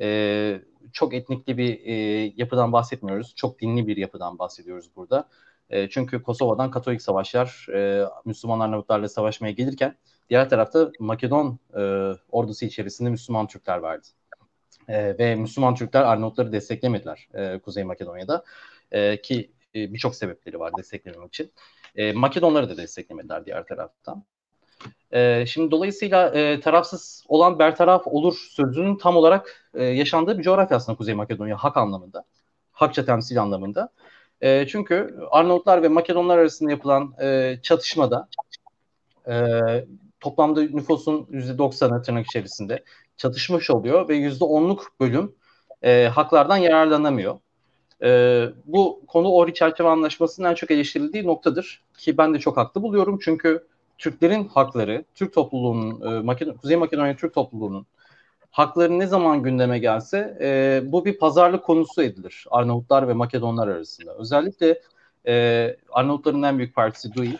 e, 0.00 0.60
çok 0.92 1.14
etnikli 1.14 1.58
bir 1.58 1.80
e, 1.84 1.92
yapıdan 2.36 2.72
bahsetmiyoruz. 2.72 3.34
Çok 3.36 3.60
dinli 3.60 3.86
bir 3.86 3.96
yapıdan 3.96 4.38
bahsediyoruz 4.38 4.90
burada. 4.96 5.28
E, 5.70 5.88
çünkü 5.88 6.22
Kosova'dan 6.22 6.70
Katolik 6.70 7.02
savaşlar 7.02 7.66
e, 7.74 8.04
Müslüman 8.24 8.60
Arnavutlarla 8.60 9.08
savaşmaya 9.08 9.52
gelirken 9.52 9.96
diğer 10.30 10.48
tarafta 10.50 10.92
Makedon 11.00 11.58
e, 11.76 11.80
ordusu 12.30 12.64
içerisinde 12.64 13.10
Müslüman 13.10 13.46
Türkler 13.46 13.78
vardı. 13.78 14.06
E, 14.88 15.18
ve 15.18 15.34
Müslüman 15.34 15.74
Türkler 15.74 16.02
Arnavutları 16.02 16.52
desteklemediler 16.52 17.28
e, 17.34 17.58
Kuzey 17.58 17.84
Makedonya'da 17.84 18.44
e, 18.92 19.22
ki 19.22 19.52
e, 19.74 19.94
birçok 19.94 20.14
sebepleri 20.14 20.60
var 20.60 20.72
desteklememek 20.78 21.28
için. 21.28 21.52
E, 21.96 22.12
Makedonları 22.12 22.68
da 22.68 22.76
desteklemediler 22.76 23.46
diğer 23.46 23.66
taraftan. 23.66 24.24
E, 25.12 25.46
şimdi 25.46 25.70
dolayısıyla 25.70 26.28
e, 26.28 26.60
tarafsız 26.60 27.24
olan 27.28 27.58
bertaraf 27.58 28.06
olur 28.06 28.36
sözünün 28.50 28.96
tam 28.96 29.16
olarak 29.16 29.70
e, 29.74 29.84
yaşandığı 29.84 30.38
bir 30.38 30.42
coğrafya 30.42 30.76
aslında 30.76 30.98
Kuzey 30.98 31.14
Makedonya 31.14 31.56
hak 31.56 31.76
anlamında. 31.76 32.24
Hakça 32.72 33.04
temsil 33.04 33.42
anlamında. 33.42 33.88
E, 34.40 34.66
çünkü 34.66 35.18
Arnavutlar 35.30 35.82
ve 35.82 35.88
Makedonlar 35.88 36.38
arasında 36.38 36.70
yapılan 36.70 37.14
e, 37.22 37.58
çatışmada 37.62 38.28
e, 39.28 39.34
toplamda 40.20 40.62
nüfusun 40.62 41.26
%90'ı 41.30 42.02
tırnak 42.02 42.26
içerisinde 42.26 42.84
çatışmış 43.16 43.70
oluyor 43.70 44.08
ve 44.08 44.16
%10'luk 44.16 44.80
bölüm 45.00 45.34
e, 45.82 46.04
haklardan 46.04 46.56
yararlanamıyor. 46.56 47.38
E, 48.02 48.48
bu 48.64 49.02
konu 49.06 49.28
Ohri 49.28 49.54
Çerçeve 49.54 49.88
Anlaşması'nın 49.88 50.50
en 50.50 50.54
çok 50.54 50.70
eleştirildiği 50.70 51.26
noktadır 51.26 51.82
ki 51.98 52.18
ben 52.18 52.34
de 52.34 52.38
çok 52.38 52.56
haklı 52.56 52.82
buluyorum 52.82 53.18
çünkü 53.22 53.66
Türklerin 54.00 54.48
hakları, 54.48 55.04
Türk 55.14 55.34
topluluğunun, 55.34 56.16
e, 56.16 56.20
Makedon 56.20 56.54
Kuzey 56.54 56.76
Makedonya 56.76 57.16
Türk 57.16 57.34
topluluğunun 57.34 57.86
hakları 58.50 58.98
ne 58.98 59.06
zaman 59.06 59.42
gündeme 59.42 59.78
gelse 59.78 60.38
e, 60.40 60.80
bu 60.84 61.04
bir 61.04 61.18
pazarlık 61.18 61.64
konusu 61.64 62.02
edilir 62.02 62.46
Arnavutlar 62.50 63.08
ve 63.08 63.12
Makedonlar 63.12 63.68
arasında. 63.68 64.14
Özellikle 64.14 64.80
e, 65.26 65.76
Arnavutların 65.92 66.42
en 66.42 66.58
büyük 66.58 66.74
partisi 66.74 67.14
DUI 67.14 67.38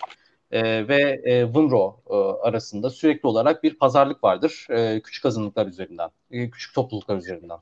e, 0.50 0.88
ve 0.88 1.20
e, 1.24 1.54
Vımro 1.54 2.00
e, 2.10 2.14
arasında 2.48 2.90
sürekli 2.90 3.26
olarak 3.26 3.62
bir 3.62 3.78
pazarlık 3.78 4.24
vardır 4.24 4.66
e, 4.70 5.00
küçük 5.00 5.26
azınlıklar 5.26 5.66
üzerinden, 5.66 6.10
e, 6.30 6.50
küçük 6.50 6.74
topluluklar 6.74 7.16
üzerinden. 7.16 7.58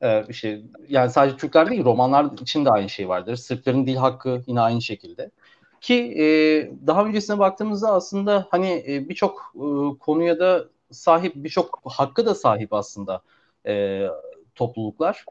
E, 0.00 0.24
işte 0.28 0.60
yani 0.88 1.10
sadece 1.10 1.36
Türkler 1.36 1.70
değil, 1.70 1.84
romanlar 1.84 2.26
için 2.42 2.64
de 2.64 2.70
aynı 2.70 2.88
şey 2.88 3.08
vardır. 3.08 3.36
Sırpların 3.36 3.86
dil 3.86 3.96
hakkı 3.96 4.42
yine 4.46 4.60
aynı 4.60 4.82
şekilde. 4.82 5.30
Ki 5.82 6.14
e, 6.18 6.24
daha 6.86 7.04
öncesine 7.04 7.38
baktığımızda 7.38 7.92
aslında 7.92 8.46
hani 8.50 8.84
e, 8.88 9.08
birçok 9.08 9.54
e, 9.54 9.98
konuya 9.98 10.38
da 10.38 10.68
sahip, 10.90 11.32
birçok 11.36 11.80
hakkı 11.84 12.26
da 12.26 12.34
sahip 12.34 12.72
aslında 12.72 13.22
e, 13.66 14.06
topluluklar. 14.54 15.24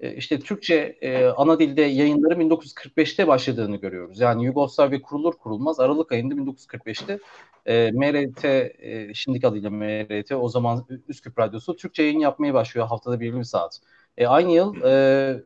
E, 0.00 0.14
işte 0.14 0.40
Türkçe 0.40 0.98
e, 1.00 1.26
ana 1.26 1.58
dilde 1.58 1.82
yayınları 1.82 2.34
1945'te 2.34 3.26
başladığını 3.28 3.76
görüyoruz. 3.76 4.20
Yani 4.20 4.44
Yugoslavya 4.44 5.02
kurulur 5.02 5.34
kurulmaz 5.34 5.80
Aralık 5.80 6.12
ayında 6.12 6.34
1945'te 6.34 7.18
e, 7.66 7.90
MRT, 7.92 8.44
e, 8.78 9.14
şimdiki 9.14 9.46
adıyla 9.46 9.70
MRT, 9.70 10.32
o 10.32 10.48
zaman 10.48 10.86
Üsküp 11.08 11.38
Radyosu 11.38 11.76
Türkçe 11.76 12.02
yayın 12.02 12.18
yapmaya 12.18 12.54
başlıyor 12.54 12.86
haftada 12.86 13.20
bir 13.20 13.44
saat. 13.44 13.80
E, 14.16 14.26
aynı 14.26 14.52
yıl 14.52 14.82
e, 14.84 15.44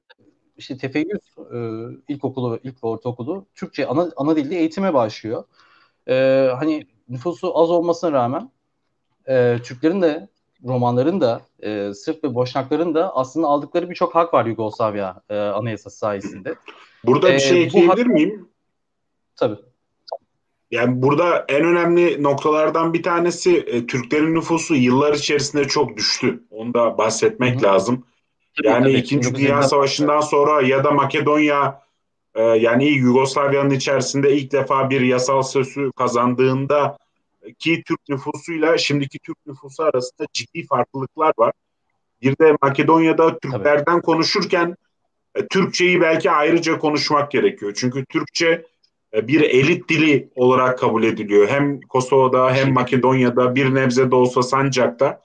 işte 0.56 0.76
Tefeyyüz 0.76 1.20
e, 1.38 1.58
ilkokulu, 2.08 2.58
ilk 2.62 2.84
ve 2.84 2.88
ortaokulu 2.88 3.46
Türkçe 3.54 3.86
ana, 3.86 4.10
ana 4.16 4.36
dilde 4.36 4.56
eğitime 4.56 4.94
başlıyor. 4.94 5.44
E, 6.08 6.48
hani 6.58 6.86
nüfusu 7.08 7.58
az 7.58 7.70
olmasına 7.70 8.12
rağmen 8.12 8.50
e, 9.28 9.58
Türklerin 9.64 10.02
de 10.02 10.28
romanların 10.64 11.20
da 11.20 11.42
e, 11.62 11.94
Sırp 11.94 12.24
ve 12.24 12.34
Boşnakların 12.34 12.94
da 12.94 13.16
aslında 13.16 13.46
aldıkları 13.46 13.90
birçok 13.90 14.14
hak 14.14 14.34
var 14.34 14.46
Yugoslavya 14.46 15.22
e, 15.30 15.38
anayasası 15.38 15.98
sayesinde. 15.98 16.54
Burada 17.04 17.28
bir 17.28 17.34
e, 17.34 17.40
şey 17.40 17.62
ekleyebilir 17.62 18.06
hak... 18.06 18.14
miyim? 18.14 18.48
Tabii. 19.36 19.56
Yani 20.70 21.02
burada 21.02 21.44
en 21.48 21.64
önemli 21.64 22.22
noktalardan 22.22 22.94
bir 22.94 23.02
tanesi 23.02 23.56
e, 23.56 23.86
Türklerin 23.86 24.34
nüfusu 24.34 24.74
yıllar 24.74 25.14
içerisinde 25.14 25.64
çok 25.64 25.96
düştü. 25.96 26.42
Onu 26.50 26.74
da 26.74 26.98
bahsetmek 26.98 27.54
Hı-hı. 27.54 27.62
lazım. 27.62 28.04
Yani 28.62 28.84
tabii. 28.84 28.92
İkinci 28.92 29.34
Dünya 29.34 29.62
Savaşı'ndan 29.62 30.20
sonra 30.20 30.62
ya 30.62 30.84
da 30.84 30.90
Makedonya 30.90 31.82
e, 32.34 32.42
yani 32.42 32.84
Yugoslavya'nın 32.88 33.70
içerisinde 33.70 34.36
ilk 34.36 34.52
defa 34.52 34.90
bir 34.90 35.00
yasal 35.00 35.42
sözü 35.42 35.92
kazandığında 35.92 36.98
ki 37.58 37.82
Türk 37.86 38.00
nüfusuyla 38.08 38.78
şimdiki 38.78 39.18
Türk 39.18 39.46
nüfusu 39.46 39.82
arasında 39.82 40.26
ciddi 40.32 40.66
farklılıklar 40.66 41.32
var. 41.38 41.52
Bir 42.22 42.38
de 42.38 42.56
Makedonya'da 42.62 43.38
Türklerden 43.38 43.84
Tabii. 43.84 44.02
konuşurken 44.02 44.76
e, 45.34 45.46
Türkçeyi 45.46 46.00
belki 46.00 46.30
ayrıca 46.30 46.78
konuşmak 46.78 47.30
gerekiyor. 47.30 47.72
Çünkü 47.76 48.04
Türkçe 48.04 48.66
e, 49.14 49.28
bir 49.28 49.40
elit 49.40 49.88
dili 49.88 50.30
olarak 50.34 50.78
kabul 50.78 51.02
ediliyor. 51.02 51.48
Hem 51.48 51.80
Kosova'da 51.80 52.54
hem 52.54 52.72
Makedonya'da 52.72 53.54
bir 53.54 53.74
nebze 53.74 54.10
de 54.10 54.14
olsa 54.14 54.42
Sancak'ta. 54.42 55.22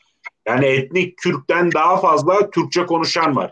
Yani 0.48 0.66
etnik 0.66 1.18
Kürt'ten 1.18 1.72
daha 1.72 1.98
fazla 1.98 2.50
Türkçe 2.50 2.86
konuşan 2.86 3.36
var. 3.36 3.52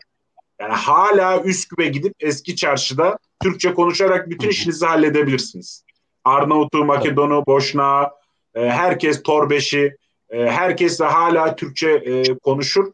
Yani 0.61 0.73
hala 0.73 1.43
Üsküp'e 1.43 1.87
gidip 1.87 2.13
eski 2.19 2.55
çarşıda 2.55 3.17
Türkçe 3.43 3.73
konuşarak 3.73 4.29
bütün 4.29 4.49
işinizi 4.49 4.85
halledebilirsiniz. 4.85 5.83
Arnavut'u, 6.23 6.85
Makedon'u, 6.85 7.45
Boşnağı, 7.45 8.11
e, 8.55 8.69
herkes 8.69 9.23
Torbeş'i, 9.23 9.97
e, 10.29 10.45
herkes 10.45 10.99
de 10.99 11.05
hala 11.05 11.55
Türkçe 11.55 11.89
e, 11.89 12.37
konuşur. 12.37 12.91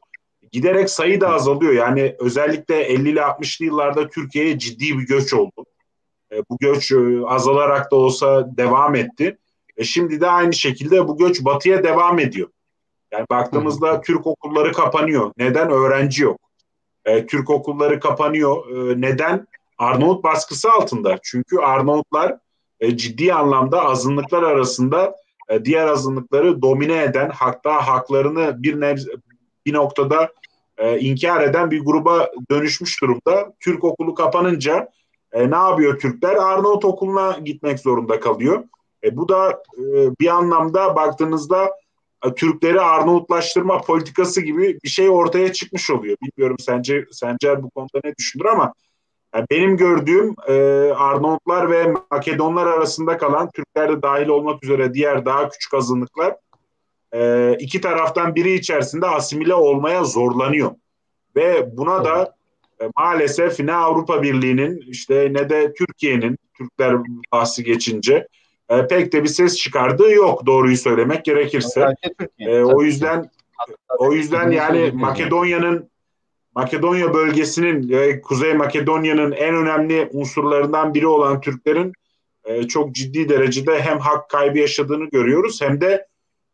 Giderek 0.52 0.90
sayı 0.90 1.22
da 1.22 1.30
azalıyor. 1.30 1.74
Yani 1.74 2.16
özellikle 2.20 2.94
50'li 2.94 3.20
60'lı 3.20 3.66
yıllarda 3.66 4.10
Türkiye'ye 4.10 4.60
ciddi 4.60 5.00
bir 5.00 5.08
göç 5.08 5.34
oldu. 5.34 5.66
Bu 6.50 6.58
göç 6.60 6.94
azalarak 7.26 7.92
da 7.92 7.96
olsa 7.96 8.58
devam 8.58 8.96
etti. 8.96 9.38
Şimdi 9.84 10.22
de 10.22 10.28
aynı 10.28 10.54
şekilde 10.54 11.08
bu 11.08 11.18
göç 11.18 11.46
batıya 11.46 11.84
devam 11.84 12.20
ediyor. 12.20 12.50
Yani 13.12 13.26
baktığımızda. 13.30 14.02
Türk 14.02 14.28
okulları 14.28 14.72
kapanıyor. 14.72 15.32
Neden? 15.38 15.72
Öğrenci 15.72 16.24
yok. 16.24 16.40
E, 17.06 17.26
Türk 17.26 17.50
okulları 17.50 18.00
kapanıyor. 18.00 18.70
E, 18.70 19.02
neden? 19.02 19.48
Arnavut 19.78 20.24
baskısı 20.24 20.72
altında. 20.72 21.18
Çünkü 21.24 21.58
Arnavutlar 21.58 22.38
e, 22.80 22.98
ciddi 22.98 23.34
anlamda 23.34 23.86
azınlıklar 23.86 24.44
arasında 24.44 25.16
e, 25.50 25.66
diğer 25.66 25.88
azınlıkları 25.88 26.62
domine 26.62 27.04
eden 27.04 27.30
hatta 27.30 27.88
haklarını 27.88 28.64
bir 28.64 28.82
nebze, 28.82 29.12
bir 29.66 29.74
noktada 29.74 30.32
e, 30.78 31.00
inkar 31.00 31.42
eden 31.42 31.72
bir 31.72 31.86
gruba 31.86 32.32
dönüşmüş 32.52 33.02
durumda. 33.02 33.54
Türk 33.60 33.84
okulu 33.84 34.16
kapanınca 34.16 34.90
e, 35.32 35.52
ne 35.52 35.56
yapıyor 35.56 36.00
Türkler? 36.00 36.36
Arnavut 36.36 36.86
okuluna 36.86 37.38
gitmek 37.46 37.80
zorunda 37.80 38.20
kalıyor. 38.20 38.64
E, 39.04 39.18
bu 39.18 39.30
da 39.30 39.64
e, 39.78 39.84
bir 40.20 40.28
anlamda 40.28 40.96
baktığınızda 40.96 41.72
Türkleri 42.30 42.82
Arnavutlaştırma 42.82 43.82
politikası 43.82 44.42
gibi 44.42 44.80
bir 44.84 44.90
şey 44.90 45.10
ortaya 45.10 45.54
çıkmış 45.54 45.90
oluyor. 45.90 46.18
Bilmiyorum 46.22 46.56
sence 46.60 47.06
Sencer 47.12 47.64
bu 47.64 47.70
konuda 47.70 48.02
ne 48.04 48.16
düşünür 48.16 48.46
ama 48.46 48.74
yani 49.36 49.46
benim 49.52 49.78
gördüğüm 49.78 50.36
e, 50.48 50.54
Arnavutlar 50.94 51.72
ve 51.72 51.94
Makedonlar 52.12 52.68
arasında 52.68 53.18
kalan 53.18 53.50
Türkler 53.52 53.90
de 53.90 54.02
dahil 54.02 54.28
olmak 54.28 54.64
üzere 54.64 54.94
diğer 54.94 55.26
daha 55.26 55.50
küçük 55.50 55.74
azınlıklar 55.74 56.36
e, 57.14 57.56
iki 57.60 57.82
taraftan 57.82 58.36
biri 58.36 58.54
içerisinde 58.54 59.08
asimile 59.08 59.54
olmaya 59.54 60.04
zorlanıyor. 60.04 60.72
Ve 61.36 61.78
buna 61.78 62.06
da 62.06 62.36
e, 62.82 62.90
maalesef 62.98 63.60
ne 63.60 63.74
Avrupa 63.74 64.24
Birliği'nin 64.24 64.78
işte 64.88 65.30
ne 65.32 65.50
de 65.50 65.74
Türkiye'nin 65.74 66.38
Türkler 66.58 66.96
bahsi 67.32 67.64
geçince 67.64 68.28
e, 68.70 68.88
pek 68.88 69.14
de 69.14 69.24
bir 69.24 69.28
ses 69.28 69.58
çıkardığı 69.58 70.12
yok 70.12 70.46
doğruyu 70.46 70.78
söylemek 70.78 71.26
gerekirse. 71.26 71.88
E, 72.40 72.60
o 72.60 72.84
yüzden 72.84 73.30
o 73.98 74.14
yüzden 74.14 74.52
yani 74.52 74.92
Makedonya'nın 74.94 75.92
Makedonya 76.56 77.14
bölgesinin 77.14 77.92
e, 77.94 78.22
Kuzey 78.22 78.54
Makedonya'nın 78.54 79.32
en 79.32 79.56
önemli 79.56 80.10
unsurlarından 80.12 80.94
biri 80.94 81.08
olan 81.08 81.42
Türklerin 81.42 81.94
e, 82.44 82.68
çok 82.68 82.96
ciddi 82.96 83.30
derecede 83.30 83.82
hem 83.82 84.00
hak 84.00 84.30
kaybı 84.30 84.58
yaşadığını 84.58 85.10
görüyoruz 85.10 85.62
hem 85.62 85.82
de 85.82 86.08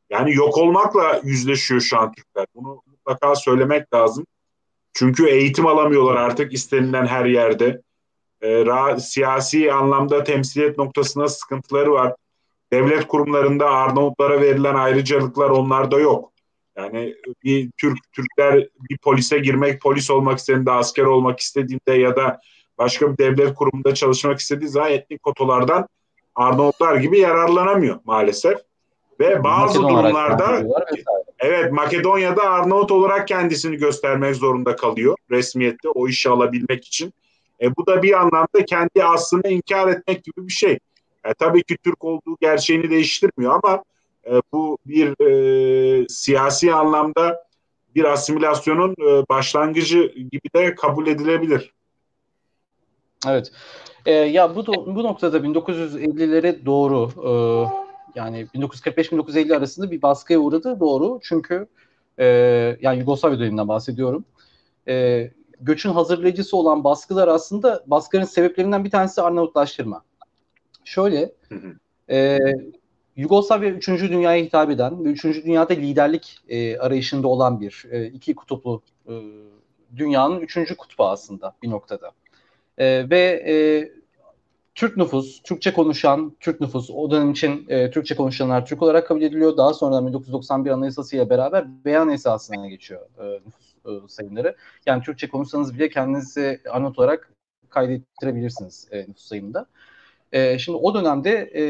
yani 0.10 0.36
yok 0.36 0.58
olmakla 0.58 1.22
yüzleşiyor 1.24 1.82
şu 1.82 2.00
an 2.00 2.12
Türkler. 2.12 2.46
Bunu 2.56 2.82
mutlaka 2.88 3.36
söylemek 3.36 3.94
lazım. 3.94 4.26
Çünkü 4.94 5.28
eğitim 5.28 5.66
alamıyorlar 5.66 6.16
artık 6.16 6.54
istenilen 6.54 7.06
her 7.06 7.26
yerde. 7.26 7.82
E, 8.42 8.48
ra- 8.48 9.00
siyasi 9.00 9.74
anlamda 9.74 10.24
temsiliyet 10.24 10.78
noktasında 10.78 11.28
sıkıntıları 11.28 11.92
var. 11.92 12.14
Devlet 12.72 13.08
kurumlarında 13.08 13.70
Arnavutlara 13.70 14.42
verilen 14.42 14.76
ayrıcalıklar 14.76 15.50
onlarda 15.50 16.00
yok. 16.00 16.32
Yani 16.78 17.16
bir 17.44 17.70
Türk 17.78 17.98
Türkler 18.14 18.68
bir 18.90 18.98
polise 18.98 19.40
girmek, 19.40 19.82
polis 19.82 20.12
olmak 20.12 20.40
istediğinde, 20.40 20.72
asker 20.72 21.04
olmak 21.04 21.40
istediğinde 21.40 21.94
ya 21.94 22.16
da 22.16 22.40
başka 22.78 23.14
bir 23.14 23.18
devlet 23.18 23.56
kurumunda 23.56 23.94
çalışmak 23.94 24.40
istediği 24.40 24.68
zaman 24.68 24.92
etnik 24.92 25.24
kotalardan 25.24 25.88
Arnavutlar 26.36 26.96
gibi 26.96 27.20
yararlanamıyor 27.20 28.00
maalesef. 28.06 28.58
Ve 29.20 29.44
bazı 29.44 29.82
Makedon 29.82 30.04
durumlarda 30.04 30.64
evet 31.40 31.72
Makedonya'da 31.72 32.50
Arnavut 32.50 32.92
olarak 32.92 33.28
kendisini 33.28 33.78
göstermek 33.78 34.36
zorunda 34.36 34.76
kalıyor 34.76 35.16
resmiyette 35.32 35.90
o 35.90 36.08
işi 36.08 36.30
alabilmek 36.30 36.86
için. 36.86 37.14
E, 37.62 37.76
bu 37.76 37.86
da 37.86 38.04
bir 38.04 38.20
anlamda 38.20 38.66
kendi 38.66 39.04
aslını 39.04 39.48
inkar 39.48 39.88
etmek 39.88 40.24
gibi 40.24 40.48
bir 40.48 40.54
şey. 40.54 40.80
E, 41.26 41.34
tabii 41.34 41.64
ki 41.64 41.78
Türk 41.84 42.04
olduğu 42.04 42.38
gerçeğini 42.42 42.90
değiştirmiyor 42.90 43.60
ama 43.64 43.84
e, 44.26 44.42
bu 44.52 44.78
bir 44.86 45.28
e, 45.28 46.06
siyasi 46.10 46.74
anlamda 46.74 47.48
bir 47.96 48.04
asimilasyonun 48.04 48.92
e, 48.92 49.26
başlangıcı 49.30 50.14
gibi 50.32 50.50
de 50.56 50.76
kabul 50.76 51.08
edilebilir. 51.08 51.74
Evet. 53.28 53.52
E, 54.06 54.12
ya 54.12 54.56
bu 54.56 54.68
bu 54.68 55.04
noktada 55.04 55.38
1950'lere 55.38 56.66
doğru 56.66 57.10
e, 57.24 57.32
yani 58.16 58.48
1945-1950 58.56 59.58
arasında 59.58 59.92
bir 59.92 60.02
baskıya 60.02 60.40
uğradı 60.40 60.80
doğru. 60.80 61.20
Çünkü 61.24 61.68
e, 62.20 62.26
yani 62.82 63.00
Yugoslavya 63.00 63.40
döneminden 63.40 63.68
bahsediyorum. 63.68 64.26
E, 64.88 65.30
göçün 65.62 65.90
hazırlayıcısı 65.90 66.58
olan 66.58 66.84
baskılar 66.84 67.28
aslında 67.28 67.84
baskıların 67.88 68.26
sebeplerinden 68.26 68.84
bir 68.86 68.90
tanesi 68.92 69.22
Arnavutlaştırma. 69.22 70.04
Şöyle. 70.84 71.32
E, 72.10 72.40
Yugoslavya 73.16 73.70
3. 73.70 73.88
Dünya'ya 73.88 74.46
hitap 74.46 74.70
eden 74.70 75.06
ve 75.06 75.10
3. 75.10 75.24
Dünya'da 75.24 75.74
liderlik 75.74 76.40
e, 76.50 76.78
arayışında 76.78 77.28
olan 77.28 77.62
bir 77.62 77.86
e, 77.92 78.06
iki 78.08 78.36
kutuplu 78.36 78.82
e, 79.08 79.14
dünyanın 79.98 80.40
3. 80.40 80.76
kutbu 80.78 81.08
aslında 81.08 81.56
bir 81.64 81.70
noktada. 81.70 82.12
E, 82.78 83.10
ve 83.10 83.44
e, 83.48 83.56
Türk 84.76 84.98
nüfus, 84.98 85.42
Türkçe 85.42 85.74
konuşan 85.74 86.36
Türk 86.40 86.62
nüfus, 86.62 86.90
o 86.90 87.12
dönem 87.12 87.32
için 87.32 87.66
e, 87.70 87.92
Türkçe 87.92 88.16
konuşanlar 88.16 88.66
Türk 88.66 88.82
olarak 88.82 89.08
kabul 89.08 89.22
ediliyor. 89.22 89.58
Daha 89.58 89.74
sonra 89.74 90.08
1991 90.08 90.70
Anayasası 90.70 91.16
ile 91.16 91.30
beraber 91.30 91.86
beyan 91.86 92.10
esasına 92.10 92.68
geçiyor 92.68 93.02
e, 93.20 93.40
nüfus 93.46 93.67
e, 93.88 94.08
sayımları. 94.08 94.56
Yani 94.86 95.04
Türkçe 95.04 95.30
konuşsanız 95.30 95.74
bile 95.74 95.90
kendinizi 95.90 96.62
anot 96.72 97.00
olarak 97.00 97.32
kaydettirebilirsiniz 97.70 98.88
e, 98.92 99.00
nüfus 99.00 99.26
sayımında. 99.26 99.66
E, 100.32 100.60
şimdi 100.60 100.78
o 100.78 100.94
dönemde 100.94 101.52
e, 101.56 101.64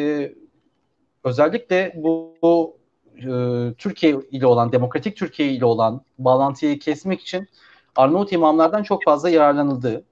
özellikle 1.23 1.93
bu, 1.95 2.36
bu 2.41 2.77
e, 3.17 3.30
Türkiye 3.77 4.15
ile 4.32 4.45
olan, 4.45 4.71
demokratik 4.71 5.17
Türkiye 5.17 5.49
ile 5.51 5.65
olan 5.65 6.01
bağlantıyı 6.19 6.80
kesmek 6.80 7.21
için 7.21 7.47
Arnavut 7.95 8.32
imamlardan 8.32 8.84
çok 8.84 9.03
fazla 9.03 9.30
yararlanıldığı 9.30 10.03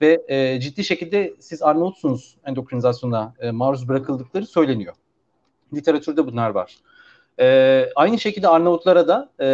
ve 0.00 0.22
e, 0.28 0.60
ciddi 0.60 0.84
şekilde 0.84 1.34
siz 1.40 1.62
Arnavutsunuz 1.62 2.36
endokrinizasyona 2.44 3.34
e, 3.40 3.50
maruz 3.50 3.88
bırakıldıkları 3.88 4.46
söyleniyor. 4.46 4.94
Literatürde 5.74 6.26
bunlar 6.26 6.50
var. 6.50 6.76
E, 7.40 7.88
aynı 7.96 8.18
şekilde 8.18 8.48
Arnavutlara 8.48 9.08
da 9.08 9.30
e, 9.40 9.48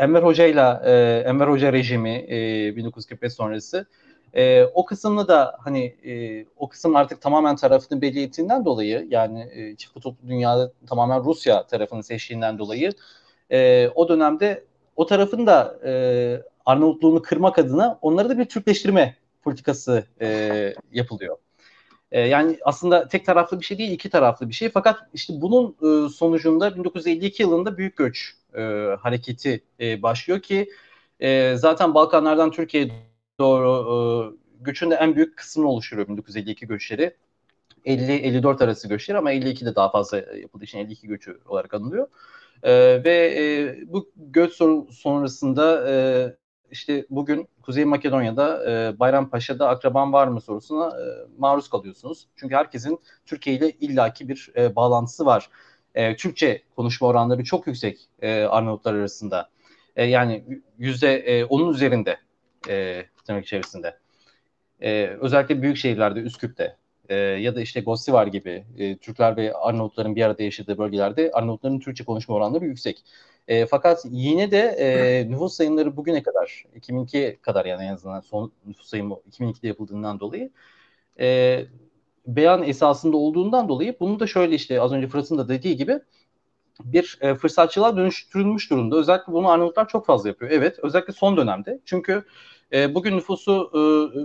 Enver 0.00 0.22
Hoca 0.22 0.46
ile 0.46 0.80
e, 0.84 1.22
Enver 1.26 1.48
Hoca 1.48 1.72
rejimi 1.72 2.26
e, 2.28 2.76
1945 2.76 3.32
sonrası 3.32 3.86
e, 4.34 4.64
o 4.64 4.84
kısımda 4.84 5.28
da 5.28 5.56
hani 5.64 5.84
e, 5.84 6.44
o 6.56 6.68
kısım 6.68 6.96
artık 6.96 7.20
tamamen 7.20 7.56
tarafını 7.56 8.02
belli 8.02 8.22
ettiğinden 8.22 8.64
dolayı 8.64 9.06
yani 9.10 9.48
e, 9.52 9.76
çift 9.76 9.94
kutuplu 9.94 10.28
dünyada 10.28 10.72
tamamen 10.88 11.24
Rusya 11.24 11.66
tarafını 11.66 12.02
seçtiğinden 12.02 12.58
dolayı 12.58 12.92
e, 13.50 13.88
o 13.88 14.08
dönemde 14.08 14.64
o 14.96 15.06
tarafın 15.06 15.46
da 15.46 15.78
e, 15.84 15.92
Arnavutluğunu 16.66 17.22
kırmak 17.22 17.58
adına 17.58 17.98
onlara 18.02 18.28
da 18.28 18.38
bir 18.38 18.44
Türkleştirme 18.44 19.16
politikası 19.42 20.04
e, 20.20 20.74
yapılıyor. 20.92 21.36
E, 22.12 22.20
yani 22.20 22.58
aslında 22.62 23.08
tek 23.08 23.26
taraflı 23.26 23.60
bir 23.60 23.64
şey 23.64 23.78
değil, 23.78 23.90
iki 23.90 24.10
taraflı 24.10 24.48
bir 24.48 24.54
şey. 24.54 24.70
Fakat 24.70 24.98
işte 25.14 25.34
bunun 25.36 25.76
e, 25.82 26.08
sonucunda 26.08 26.76
1952 26.76 27.42
yılında 27.42 27.76
Büyük 27.76 27.96
Göç 27.96 28.39
e, 28.56 28.62
hareketi 29.00 29.64
e, 29.80 30.02
başlıyor 30.02 30.40
ki 30.40 30.70
e, 31.20 31.56
zaten 31.56 31.94
Balkanlardan 31.94 32.50
Türkiye'ye 32.50 32.90
doğru 33.38 33.70
e, 33.94 34.64
göçün 34.64 34.90
de 34.90 34.94
en 34.94 35.16
büyük 35.16 35.36
kısmını 35.36 35.68
oluşturuyor 35.68 36.08
1952 36.08 36.66
göçleri. 36.66 37.16
50-54 37.86 38.64
arası 38.64 38.88
göçleri 38.88 39.18
ama 39.18 39.32
52 39.32 39.66
de 39.66 39.74
daha 39.74 39.90
fazla 39.90 40.18
yapıldığı 40.18 40.64
için 40.64 40.78
52 40.78 41.06
göçü 41.08 41.40
olarak 41.46 41.74
anılıyor. 41.74 42.08
E, 42.62 42.72
ve 43.04 43.34
e, 43.38 43.92
bu 43.92 44.10
göç 44.16 44.52
sonrasında 44.90 45.90
e, 45.90 45.94
işte 46.70 47.06
bugün 47.10 47.48
Kuzey 47.62 47.84
Makedonya'da 47.84 48.70
e, 48.70 48.98
Bayrampaşa'da 48.98 49.68
akraban 49.68 50.12
var 50.12 50.28
mı 50.28 50.40
sorusuna 50.40 50.86
e, 50.88 51.04
maruz 51.38 51.70
kalıyorsunuz. 51.70 52.28
Çünkü 52.36 52.54
herkesin 52.54 53.00
Türkiye 53.26 53.56
ile 53.56 53.70
illaki 53.70 54.28
bir 54.28 54.52
e, 54.56 54.76
bağlantısı 54.76 55.26
var. 55.26 55.50
E, 55.94 56.16
Türkçe 56.16 56.62
konuşma 56.76 57.08
oranları 57.08 57.44
çok 57.44 57.66
yüksek 57.66 57.98
e, 58.22 58.42
Arnavutlar 58.42 58.94
arasında. 58.94 59.48
E, 59.96 60.04
yani 60.04 60.44
yüzde 60.78 61.16
e, 61.16 61.44
onun 61.44 61.72
üzerinde 61.72 62.16
e, 62.68 63.04
tırnak 63.24 63.44
içerisinde. 63.44 63.96
E, 64.82 65.06
özellikle 65.06 65.62
büyük 65.62 65.76
şehirlerde, 65.76 66.20
Üsküp'te 66.20 66.76
e, 67.08 67.14
ya 67.16 67.54
da 67.56 67.60
işte 67.60 67.80
Gostivar 67.80 68.26
gibi 68.26 68.64
e, 68.78 68.96
Türkler 68.96 69.36
ve 69.36 69.54
Arnavutların 69.54 70.16
bir 70.16 70.22
arada 70.22 70.42
yaşadığı 70.42 70.78
bölgelerde 70.78 71.30
Arnavutların 71.32 71.80
Türkçe 71.80 72.04
konuşma 72.04 72.34
oranları 72.34 72.64
yüksek. 72.64 73.04
E, 73.48 73.66
fakat 73.66 74.04
yine 74.10 74.50
de 74.50 74.58
e, 74.58 75.30
nüfus 75.30 75.54
sayımları 75.54 75.96
bugüne 75.96 76.22
kadar, 76.22 76.64
2002 76.74 77.38
kadar 77.42 77.64
yani 77.64 77.84
en 77.84 77.92
azından 77.92 78.20
son 78.20 78.52
nüfus 78.66 78.86
sayımı 78.86 79.14
2002'de 79.30 79.68
yapıldığından 79.68 80.20
dolayı 80.20 80.50
e, 81.20 81.66
beyan 82.26 82.62
esasında 82.62 83.16
olduğundan 83.16 83.68
dolayı 83.68 83.96
bunu 84.00 84.20
da 84.20 84.26
şöyle 84.26 84.54
işte 84.54 84.80
az 84.80 84.92
önce 84.92 85.08
Fırat'ın 85.08 85.38
da 85.38 85.48
dediği 85.48 85.76
gibi 85.76 86.00
bir 86.84 87.18
e, 87.20 87.34
fırsatçılığa 87.34 87.96
dönüştürülmüş 87.96 88.70
durumda. 88.70 88.96
Özellikle 88.96 89.32
bunu 89.32 89.48
Arnavutlar 89.48 89.88
çok 89.88 90.06
fazla 90.06 90.28
yapıyor. 90.28 90.50
Evet, 90.50 90.78
özellikle 90.82 91.12
son 91.12 91.36
dönemde. 91.36 91.80
Çünkü 91.84 92.24
e, 92.72 92.94
bugün 92.94 93.16
nüfusu 93.16 93.70
e, 93.74 93.80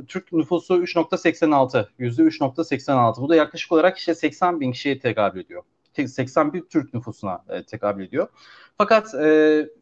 Türk 0.05 0.34
nüfusu 0.34 0.84
3.86, 0.84 1.88
yüzde 1.97 2.21
3.86. 2.21 3.21
Bu 3.21 3.29
da 3.29 3.36
yaklaşık 3.36 3.71
olarak 3.71 3.97
işte 3.97 4.15
80 4.15 4.60
bin 4.60 4.71
kişiye 4.71 4.99
tekabül 4.99 5.39
ediyor. 5.39 5.63
81 6.08 6.62
Türk 6.62 6.93
nüfusuna 6.93 7.43
e, 7.49 7.63
tekabül 7.63 8.03
ediyor. 8.03 8.27
Fakat 8.77 9.13
e, 9.13 9.17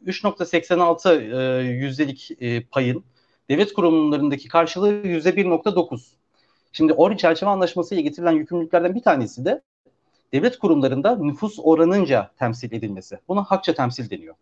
3.86 0.06 1.62
e, 1.62 1.64
yüzdelik 1.64 2.32
e, 2.40 2.64
payın 2.64 3.04
devlet 3.50 3.74
kurumlarındaki 3.74 4.48
karşılığı 4.48 5.08
yüzde 5.08 5.30
1.9. 5.30 6.23
Şimdi 6.74 6.94
Ohri 6.94 7.18
Çerçeve 7.18 7.50
Anlaşması 7.50 7.96
ile 7.96 8.02
getirilen 8.02 8.32
yükümlülüklerden 8.32 8.96
bir 8.96 9.02
tanesi 9.02 9.46
de 9.46 9.62
devlet 10.34 10.60
kurumlarında 10.60 11.16
nüfus 11.16 11.60
oranınca 11.64 12.32
temsil 12.40 12.74
edilmesi. 12.74 13.20
Buna 13.28 13.44
hakça 13.44 13.74
temsil 13.74 14.10
deniyor. 14.10 14.36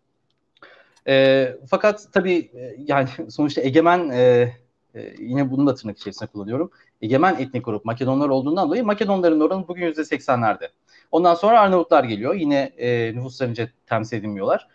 E, 1.08 1.48
fakat 1.70 2.08
tabii 2.12 2.50
e, 2.54 2.76
yani 2.78 3.08
sonuçta 3.28 3.60
egemen 3.60 4.10
e, 4.10 4.52
e, 4.94 5.14
yine 5.18 5.50
bunu 5.50 5.66
da 5.66 5.74
tırnak 5.74 5.98
içerisinde 5.98 6.26
kullanıyorum. 6.26 6.70
Egemen 7.02 7.34
etnik 7.34 7.64
grup 7.64 7.84
Makedonlar 7.84 8.28
olduğundan 8.28 8.68
dolayı 8.68 8.84
Makedonların 8.84 9.40
oranı 9.40 9.68
bugün 9.68 9.86
yüzde 9.86 10.04
seksenlerde. 10.04 10.68
Ondan 11.10 11.34
sonra 11.34 11.60
Arnavutlar 11.60 12.04
geliyor. 12.04 12.34
Yine 12.34 12.60
e, 12.76 13.14
nüfuslarınca 13.14 13.68
temsil 13.86 14.16
edilmiyorlar. 14.16 14.68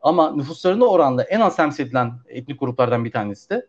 Ama 0.00 0.32
nüfuslarında 0.32 0.88
oranda 0.88 1.22
en 1.22 1.40
az 1.40 1.56
temsil 1.56 1.86
edilen 1.86 2.12
etnik 2.28 2.60
gruplardan 2.60 3.04
bir 3.04 3.12
tanesi 3.12 3.50
de 3.50 3.66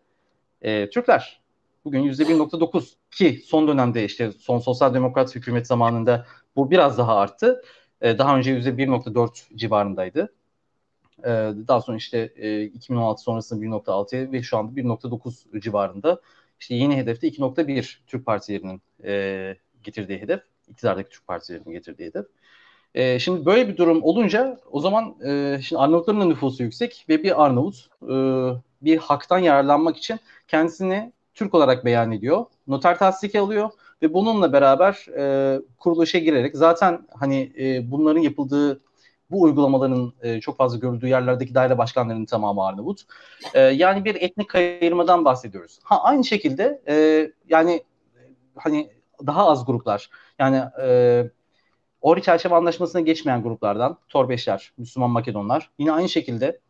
e, 0.62 0.90
Türkler. 0.90 1.43
Bugün 1.84 2.00
yüzde 2.00 2.22
1.9 2.22 2.96
ki 3.10 3.42
son 3.46 3.68
dönemde 3.68 4.04
işte 4.04 4.32
son 4.32 4.58
sosyal 4.58 4.94
demokrat 4.94 5.34
hükümet 5.34 5.66
zamanında 5.66 6.26
bu 6.56 6.70
biraz 6.70 6.98
daha 6.98 7.16
arttı. 7.16 7.62
E, 8.00 8.18
daha 8.18 8.36
önce 8.36 8.50
yüzde 8.50 8.70
1.4 8.70 9.56
civarındaydı. 9.56 10.34
E, 11.24 11.30
daha 11.68 11.80
sonra 11.80 11.96
işte 11.96 12.32
e, 12.36 12.62
2016 12.62 13.22
sonrasında 13.22 13.64
1.6 13.64 14.32
ve 14.32 14.42
şu 14.42 14.58
anda 14.58 14.76
1.9 14.76 15.60
civarında. 15.60 16.20
İşte 16.60 16.74
yeni 16.74 16.96
hedefte 16.96 17.28
2.1 17.28 17.98
Türk 18.06 18.26
partilerinin 18.26 18.82
e, 19.04 19.56
getirdiği 19.82 20.18
hedef. 20.18 20.40
iktidardaki 20.68 21.08
Türk 21.08 21.26
partilerinin 21.26 21.72
getirdiği 21.72 22.04
hedef. 22.04 22.26
E, 22.94 23.18
şimdi 23.18 23.46
böyle 23.46 23.68
bir 23.68 23.76
durum 23.76 24.02
olunca 24.02 24.60
o 24.70 24.80
zaman 24.80 25.16
e, 25.24 25.58
şimdi 25.62 25.82
Arnavutların 25.82 26.20
da 26.20 26.24
nüfusu 26.24 26.62
yüksek 26.62 27.06
ve 27.08 27.22
bir 27.22 27.44
Arnavut 27.44 27.88
e, 28.02 28.14
bir 28.82 28.98
haktan 28.98 29.38
yararlanmak 29.38 29.96
için 29.96 30.20
kendisini 30.48 31.12
Türk 31.34 31.54
olarak 31.54 31.84
beyan 31.84 32.12
ediyor. 32.12 32.46
Noter 32.66 32.98
tasdiki 32.98 33.40
alıyor 33.40 33.70
ve 34.02 34.14
bununla 34.14 34.52
beraber 34.52 35.06
e, 35.18 35.60
kuruluşa 35.78 36.18
girerek 36.18 36.56
zaten 36.56 37.06
hani 37.18 37.52
e, 37.58 37.90
bunların 37.90 38.20
yapıldığı 38.20 38.80
bu 39.30 39.42
uygulamaların 39.42 40.12
e, 40.22 40.40
çok 40.40 40.56
fazla 40.56 40.78
görüldüğü 40.78 41.08
yerlerdeki 41.08 41.54
daire 41.54 41.78
başkanlarının 41.78 42.24
tamamı 42.24 42.66
Arnavut. 42.66 43.02
E, 43.54 43.60
yani 43.60 44.04
bir 44.04 44.14
etnik 44.14 44.48
kayırmadan 44.48 45.24
bahsediyoruz. 45.24 45.78
Ha 45.82 46.02
aynı 46.02 46.24
şekilde 46.24 46.82
e, 46.88 46.94
yani 47.48 47.82
hani 48.56 48.90
daha 49.26 49.48
az 49.50 49.66
gruplar 49.66 50.10
yani 50.38 50.62
e, 50.82 51.30
Ori 52.00 52.22
çerçeve 52.22 52.54
anlaşmasına 52.54 53.00
geçmeyen 53.00 53.42
gruplardan 53.42 53.98
Torbeşler, 54.08 54.72
Müslüman 54.78 55.10
Makedonlar 55.10 55.70
yine 55.78 55.92
aynı 55.92 56.08
şekilde 56.08 56.60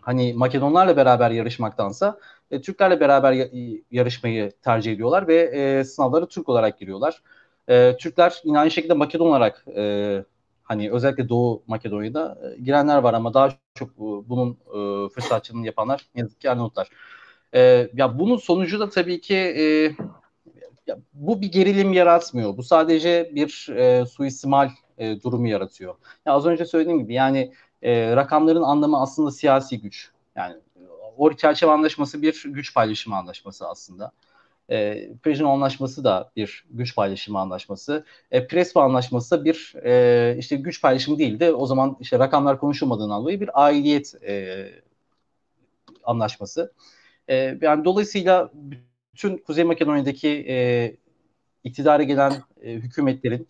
hani 0.00 0.34
Makedonlarla 0.34 0.96
beraber 0.96 1.30
yarışmaktansa 1.30 2.18
e, 2.50 2.60
Türklerle 2.60 3.00
beraber 3.00 3.32
ya, 3.32 3.48
yarışmayı 3.90 4.52
tercih 4.62 4.92
ediyorlar 4.92 5.28
ve 5.28 5.36
e, 5.36 5.84
sınavlara 5.84 6.28
Türk 6.28 6.48
olarak 6.48 6.78
giriyorlar. 6.78 7.22
E, 7.68 7.96
Türkler 7.96 8.40
yine 8.44 8.58
aynı 8.58 8.70
şekilde 8.70 8.94
Makedon 8.94 9.26
olarak 9.26 9.64
e, 9.76 10.24
hani 10.62 10.90
özellikle 10.92 11.28
Doğu 11.28 11.62
Makedonya'da 11.66 12.38
e, 12.42 12.60
girenler 12.62 12.98
var 12.98 13.14
ama 13.14 13.34
daha 13.34 13.50
çok 13.74 13.90
e, 13.90 13.96
bunun 13.98 14.50
e, 14.50 15.08
fırsatçılığını 15.08 15.66
yapanlar 15.66 16.06
ne 16.14 16.20
yazık 16.20 16.40
ki 16.40 16.50
Arnavutlar. 16.50 16.88
E, 17.54 17.90
ya 17.94 18.18
bunun 18.18 18.36
sonucu 18.36 18.80
da 18.80 18.88
tabii 18.90 19.20
ki 19.20 19.34
e, 19.36 19.62
ya, 20.86 20.98
bu 21.12 21.40
bir 21.40 21.52
gerilim 21.52 21.92
yaratmıyor. 21.92 22.56
Bu 22.56 22.62
sadece 22.62 23.30
bir 23.34 23.68
e, 23.76 24.06
suistimal 24.06 24.70
e, 24.98 25.22
durumu 25.22 25.48
yaratıyor. 25.48 25.94
Ya 26.26 26.32
az 26.32 26.46
önce 26.46 26.64
söylediğim 26.64 26.98
gibi 26.98 27.14
yani 27.14 27.52
e, 27.82 28.16
rakamların 28.16 28.62
anlamı 28.62 29.00
aslında 29.00 29.30
siyasi 29.30 29.80
güç. 29.80 30.10
Yani 30.36 30.56
o 31.18 31.32
çerçeve 31.32 31.70
anlaşması 31.70 32.22
bir 32.22 32.42
güç 32.46 32.74
paylaşımı 32.74 33.16
anlaşması 33.16 33.68
aslında. 33.68 34.12
E, 34.70 35.08
Prijin 35.22 35.44
Anlaşması 35.44 36.04
da 36.04 36.30
bir 36.36 36.64
güç 36.70 36.96
paylaşımı 36.96 37.38
anlaşması. 37.38 38.04
E, 38.30 38.46
Prespa 38.46 38.82
Anlaşması 38.82 39.30
da 39.40 39.44
bir 39.44 39.74
e, 39.84 40.36
işte 40.38 40.56
güç 40.56 40.82
paylaşımı 40.82 41.18
değildi. 41.18 41.52
O 41.52 41.66
zaman 41.66 41.96
işte 42.00 42.18
rakamlar 42.18 42.58
konuşulmadığından 42.60 43.22
dolayı 43.22 43.40
bir 43.40 43.64
aidiyet 43.64 44.14
e, 44.22 44.66
anlaşması. 46.04 46.72
E, 47.28 47.58
yani 47.62 47.84
dolayısıyla 47.84 48.50
bütün 48.54 49.38
Kuzey 49.38 49.64
Makedonya'daki 49.64 50.28
e, 50.48 50.96
iktidara 51.64 52.02
gelen 52.02 52.32
e, 52.62 52.72
hükümetlerin, 52.72 53.48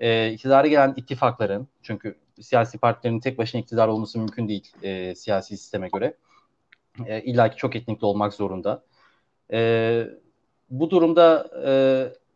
e, 0.00 0.32
iktidara 0.32 0.66
gelen 0.66 0.94
ittifakların, 0.96 1.68
çünkü 1.82 2.16
siyasi 2.40 2.78
partilerin 2.78 3.20
tek 3.20 3.38
başına 3.38 3.60
iktidar 3.60 3.88
olması 3.88 4.18
mümkün 4.18 4.48
değil 4.48 4.72
e, 4.82 5.14
siyasi 5.14 5.56
sisteme 5.56 5.88
göre. 5.88 6.14
E, 7.06 7.22
İlla 7.22 7.56
çok 7.56 7.76
etnikli 7.76 8.04
olmak 8.04 8.34
zorunda. 8.34 8.82
E, 9.52 10.06
bu 10.70 10.90
durumda 10.90 11.50
e, 11.66 11.72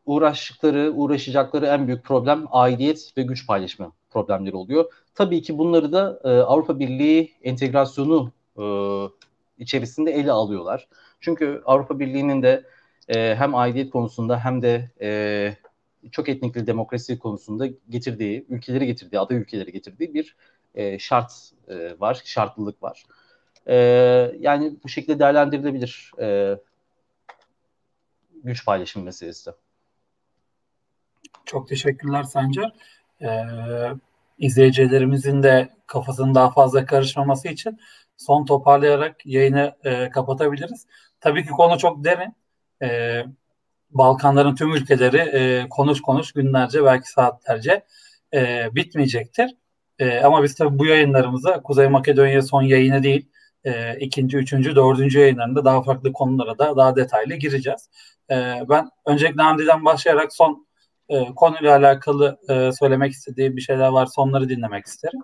uğraştıkları, 0.07 0.93
uğraşacakları 0.95 1.67
en 1.67 1.87
büyük 1.87 2.05
problem 2.05 2.47
aidiyet 2.51 3.13
ve 3.17 3.23
güç 3.23 3.47
paylaşımı 3.47 3.93
problemleri 4.11 4.57
oluyor. 4.57 4.93
Tabii 5.15 5.43
ki 5.43 5.59
bunları 5.59 5.93
da 5.93 6.21
e, 6.25 6.29
Avrupa 6.29 6.79
Birliği 6.79 7.33
entegrasyonu 7.43 8.33
e, 8.59 8.65
içerisinde 9.59 10.13
ele 10.13 10.33
alıyorlar. 10.33 10.89
Çünkü 11.21 11.63
Avrupa 11.67 11.99
Birliği'nin 11.99 12.43
de 12.43 12.65
e, 13.09 13.35
hem 13.35 13.55
aidiyet 13.55 13.91
konusunda 13.91 14.39
hem 14.45 14.63
de 14.63 14.91
e, 15.01 15.57
çok 16.13 16.29
etnikli 16.29 16.67
demokrasi 16.67 17.19
konusunda 17.19 17.67
getirdiği, 17.89 18.47
ülkeleri 18.49 18.87
getirdiği, 18.87 19.19
aday 19.19 19.37
ülkeleri 19.37 19.73
getirdiği 19.73 20.15
bir 20.15 20.37
e, 20.75 20.99
şart 20.99 21.33
e, 21.69 22.01
var, 22.01 22.23
şartlılık 22.25 22.83
var. 22.83 23.05
E, 23.67 23.77
yani 24.39 24.77
bu 24.85 24.89
şekilde 24.89 25.19
değerlendirilebilir 25.19 26.12
e, 26.21 26.57
güç 28.45 28.64
paylaşım 28.64 29.03
meselesi. 29.03 29.51
Çok 31.45 31.69
teşekkürler 31.69 32.23
Sancar. 32.23 32.73
Ee, 33.23 33.29
izleyicilerimizin 34.39 35.43
de 35.43 35.69
kafasının 35.87 36.35
daha 36.35 36.51
fazla 36.51 36.87
karışmaması 36.87 37.49
için 37.49 37.81
son 38.17 38.45
toparlayarak 38.45 39.27
yayını 39.27 39.77
e, 39.85 40.11
kapatabiliriz. 40.11 40.87
Tabii 41.21 41.45
ki 41.45 41.51
konu 41.51 41.79
çok 41.79 42.05
derin. 42.05 42.35
E, 42.83 43.23
Balkanların 43.91 44.55
tüm 44.55 44.75
ülkeleri 44.75 45.19
e, 45.19 45.69
konuş 45.71 46.03
konuş 46.03 46.33
günlerce 46.33 46.85
belki 46.85 47.11
saatlerce 47.11 47.85
e, 48.35 48.69
bitmeyecektir. 48.75 49.57
E, 49.99 50.21
ama 50.21 50.43
biz 50.43 50.55
tabii 50.55 50.79
bu 50.79 50.87
yayınlarımıza 50.87 51.62
Kuzey 51.62 51.89
Makedonya 51.89 52.43
son 52.43 52.62
yayını 52.62 53.03
değil, 53.03 53.29
e, 53.67 53.97
ikinci, 54.01 54.37
üçüncü, 54.37 54.77
dördüncü 54.77 55.19
yayınlarında 55.19 55.64
daha 55.64 55.83
farklı 55.83 56.12
konulara 56.12 56.59
da 56.59 56.77
daha 56.77 56.97
detaylı 56.97 57.35
gireceğiz. 57.35 57.91
E, 58.31 58.35
ben 58.69 58.91
öncelikle 59.07 59.43
Hamdi'den 59.43 59.85
başlayarak 59.85 60.35
son 60.35 60.67
e, 61.09 61.35
konuyla 61.37 61.77
alakalı 61.77 62.39
e, 62.49 62.73
söylemek 62.73 63.12
istediği 63.12 63.57
bir 63.57 63.61
şeyler 63.61 63.89
var. 63.89 64.07
Sonları 64.07 64.49
dinlemek 64.49 64.87
isterim. 64.87 65.21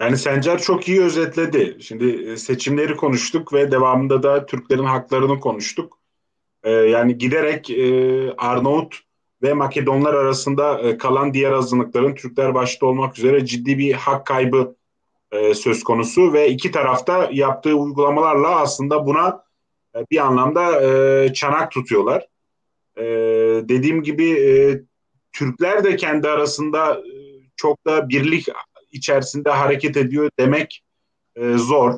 Yani 0.00 0.16
Sencer 0.16 0.58
çok 0.58 0.88
iyi 0.88 1.02
özetledi. 1.02 1.76
Şimdi 1.80 2.30
e, 2.30 2.36
seçimleri 2.36 2.96
konuştuk 2.96 3.52
ve 3.52 3.70
devamında 3.70 4.22
da 4.22 4.46
Türklerin 4.46 4.84
haklarını 4.84 5.40
konuştuk. 5.40 6.00
Ee, 6.64 6.70
yani 6.70 7.18
giderek 7.18 7.70
e, 7.70 8.32
Arnavut 8.38 8.98
ve 9.42 9.52
Makedonlar 9.52 10.14
arasında 10.14 10.80
e, 10.80 10.98
kalan 10.98 11.34
diğer 11.34 11.52
azınlıkların 11.52 12.14
Türkler 12.14 12.54
başta 12.54 12.86
olmak 12.86 13.18
üzere 13.18 13.46
ciddi 13.46 13.78
bir 13.78 13.92
hak 13.92 14.26
kaybı 14.26 14.76
e, 15.32 15.54
söz 15.54 15.84
konusu 15.84 16.32
ve 16.32 16.48
iki 16.48 16.70
tarafta 16.70 17.28
yaptığı 17.32 17.74
uygulamalarla 17.74 18.60
aslında 18.60 19.06
buna 19.06 19.42
e, 19.96 19.98
bir 20.10 20.26
anlamda 20.26 20.82
e, 20.82 21.32
çanak 21.32 21.70
tutuyorlar. 21.70 22.26
E, 22.96 23.04
dediğim 23.68 24.02
gibi 24.02 24.30
e, 24.30 24.80
Türkler 25.32 25.84
de 25.84 25.96
kendi 25.96 26.28
arasında 26.28 26.94
e, 26.94 27.12
çok 27.56 27.86
da 27.86 28.08
birlik 28.08 28.48
içerisinde 28.92 29.50
hareket 29.50 29.96
ediyor 29.96 30.30
demek 30.38 30.82
e, 31.36 31.52
zor. 31.56 31.94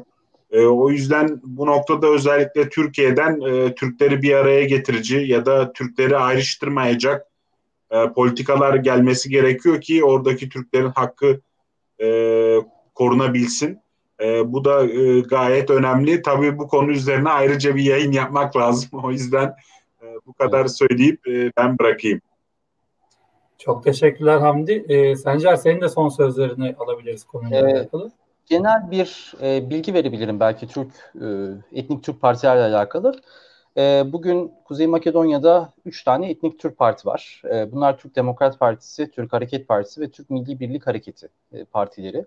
E, 0.51 0.61
o 0.61 0.91
yüzden 0.91 1.41
bu 1.45 1.67
noktada 1.67 2.07
özellikle 2.07 2.69
Türkiye'den 2.69 3.41
e, 3.41 3.75
Türkleri 3.75 4.23
bir 4.23 4.35
araya 4.35 4.65
getirici 4.65 5.17
ya 5.17 5.47
da 5.47 5.73
Türkleri 5.73 6.17
ayrıştırmayacak 6.17 7.27
e, 7.91 8.09
politikalar 8.09 8.75
gelmesi 8.75 9.31
gerekiyor 9.31 9.81
ki 9.81 10.05
oradaki 10.05 10.49
Türklerin 10.49 10.91
hakkı 10.91 11.41
e, 12.01 12.07
korunabilsin. 12.95 13.81
E, 14.21 14.53
bu 14.53 14.65
da 14.65 14.87
e, 14.87 15.21
gayet 15.21 15.71
önemli. 15.71 16.23
Tabii 16.23 16.59
bu 16.59 16.69
konu 16.69 16.91
üzerine 16.91 17.29
ayrıca 17.29 17.77
bir 17.77 17.83
yayın 17.83 18.13
yapmak 18.13 18.57
lazım. 18.63 18.91
O 19.03 19.11
yüzden 19.11 19.55
e, 20.03 20.07
bu 20.27 20.33
kadar 20.33 20.67
söyleyip 20.67 21.29
e, 21.29 21.53
ben 21.57 21.79
bırakayım. 21.79 22.21
Çok 23.59 23.85
teşekkürler 23.85 24.39
Hamdi. 24.39 24.85
Ee, 24.89 25.17
Sencer 25.17 25.57
senin 25.57 25.81
de 25.81 25.89
son 25.89 26.09
sözlerini 26.09 26.75
alabiliriz 26.79 27.25
konuyla 27.25 27.71
ee, 27.71 27.75
alakalı. 27.75 28.11
Genel 28.47 28.91
bir 28.91 29.35
e, 29.43 29.71
bilgi 29.71 29.95
verebilirim 29.95 30.41
belki 30.41 30.67
Türk 30.67 31.13
e, 31.15 31.27
etnik 31.79 32.05
Türk 32.05 32.21
partilerle 32.21 32.77
alakalı. 32.77 33.21
E, 33.77 34.03
bugün 34.07 34.53
Kuzey 34.65 34.87
Makedonya'da 34.87 35.73
üç 35.85 36.05
tane 36.05 36.31
etnik 36.31 36.59
Türk 36.59 36.79
parti 36.79 37.09
var. 37.09 37.43
E, 37.53 37.73
bunlar 37.73 37.99
Türk 37.99 38.17
Demokrat 38.17 38.59
Partisi, 38.59 39.11
Türk 39.11 39.33
Hareket 39.33 39.69
Partisi 39.69 40.01
ve 40.01 40.11
Türk 40.11 40.31
Milli 40.31 40.61
Birlik 40.61 40.87
Hareketi 40.87 41.29
e, 41.53 41.65
partileri. 41.65 42.27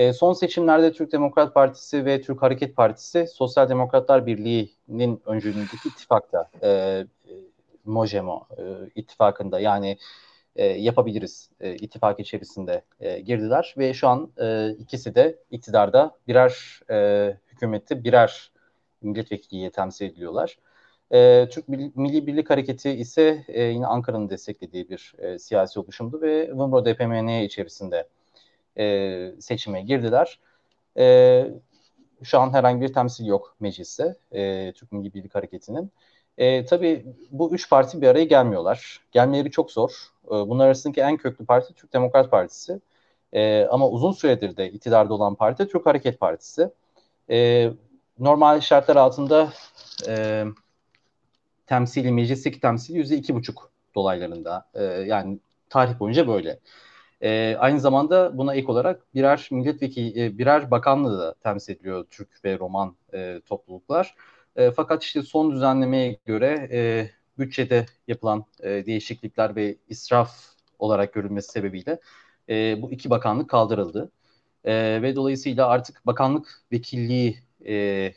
E, 0.00 0.12
son 0.12 0.32
seçimlerde 0.32 0.92
Türk 0.92 1.12
Demokrat 1.12 1.54
Partisi 1.54 2.04
ve 2.04 2.20
Türk 2.20 2.42
Hareket 2.42 2.76
Partisi 2.76 3.26
Sosyal 3.26 3.68
Demokratlar 3.68 4.26
Birliği'nin 4.26 5.22
öncülüğündeki 5.26 5.88
ittifakta 5.88 6.50
e, 6.62 6.68
e, 6.68 7.06
Mojemo 7.84 8.46
e, 8.58 8.62
ittifakında 8.94 9.60
yani 9.60 9.98
e, 10.56 10.66
yapabiliriz 10.66 11.50
e, 11.60 11.74
ittifak 11.74 12.20
içerisinde 12.20 12.82
e, 13.00 13.20
girdiler 13.20 13.74
ve 13.78 13.94
şu 13.94 14.08
an 14.08 14.32
e, 14.40 14.70
ikisi 14.78 15.14
de 15.14 15.38
iktidarda 15.50 16.16
birer 16.28 16.80
e, 16.90 17.36
hükümette 17.48 18.04
birer 18.04 18.52
milletvekiliye 19.02 19.70
temsil 19.70 20.04
ediliyorlar. 20.04 20.58
E, 21.12 21.48
Türk 21.50 21.68
Milli 21.68 22.26
Birlik 22.26 22.50
Hareketi 22.50 22.90
ise 22.90 23.44
e, 23.48 23.62
yine 23.62 23.86
Ankara'nın 23.86 24.30
desteklediği 24.30 24.88
bir 24.88 25.14
e, 25.18 25.38
siyasi 25.38 25.80
oluşumdu 25.80 26.20
ve 26.22 26.52
Vımro 26.52 26.84
DPMN 26.84 27.28
içerisinde 27.28 28.08
e, 28.80 29.34
seçime 29.40 29.82
girdiler. 29.82 30.38
E, 30.98 31.46
şu 32.22 32.40
an 32.40 32.52
herhangi 32.52 32.80
bir 32.80 32.92
temsil 32.92 33.26
yok 33.26 33.56
mecliste 33.60 34.16
e, 34.32 34.72
Türk 34.72 34.92
Milli 34.92 35.14
Birlik 35.14 35.34
Hareketi'nin. 35.34 35.92
E, 36.38 36.64
tabii 36.64 37.06
bu 37.30 37.54
üç 37.54 37.70
parti 37.70 38.02
bir 38.02 38.08
araya 38.08 38.24
gelmiyorlar. 38.24 39.00
Gelmeleri 39.12 39.50
çok 39.50 39.70
zor. 39.70 39.90
E, 40.26 40.30
bunlar 40.30 40.66
arasındaki 40.66 41.00
en 41.00 41.16
köklü 41.16 41.46
parti 41.46 41.74
Türk 41.74 41.92
Demokrat 41.92 42.30
Partisi. 42.30 42.80
E, 43.32 43.66
ama 43.70 43.88
uzun 43.88 44.12
süredir 44.12 44.56
de 44.56 44.70
iktidarda 44.70 45.14
olan 45.14 45.34
parti 45.34 45.68
Türk 45.68 45.86
Hareket 45.86 46.20
Partisi. 46.20 46.70
E, 47.30 47.70
normal 48.18 48.60
şartlar 48.60 48.96
altında 48.96 49.52
e, 50.08 50.44
temsili, 51.66 52.12
meclisteki 52.12 52.60
temsili 52.60 52.98
yüzde 52.98 53.16
iki 53.16 53.34
buçuk 53.34 53.70
dolaylarında. 53.94 54.68
E, 54.74 54.84
yani 54.84 55.38
tarih 55.68 56.00
boyunca 56.00 56.28
böyle. 56.28 56.58
E, 57.22 57.56
aynı 57.58 57.80
zamanda 57.80 58.38
buna 58.38 58.54
ek 58.54 58.66
olarak 58.66 59.14
birer 59.14 59.48
milletvekili, 59.50 60.24
e, 60.24 60.38
birer 60.38 60.70
bakanlığı 60.70 61.18
da 61.18 61.34
temsil 61.34 61.72
ediliyor 61.72 62.06
Türk 62.10 62.44
ve 62.44 62.58
Roman 62.58 62.96
e, 63.14 63.40
topluluklar. 63.46 64.14
E, 64.56 64.70
fakat 64.70 65.02
işte 65.02 65.22
son 65.22 65.50
düzenlemeye 65.52 66.18
göre 66.26 66.68
e, 66.72 67.10
bütçede 67.38 67.86
yapılan 68.08 68.44
e, 68.62 68.86
değişiklikler 68.86 69.56
ve 69.56 69.76
israf 69.88 70.30
olarak 70.78 71.12
görülmesi 71.12 71.52
sebebiyle 71.52 72.00
e, 72.48 72.82
bu 72.82 72.92
iki 72.92 73.10
bakanlık 73.10 73.50
kaldırıldı. 73.50 74.10
E, 74.64 75.02
ve 75.02 75.16
dolayısıyla 75.16 75.68
artık 75.68 76.06
bakanlık 76.06 76.62
vekilliği 76.72 77.38
e, 77.66 78.12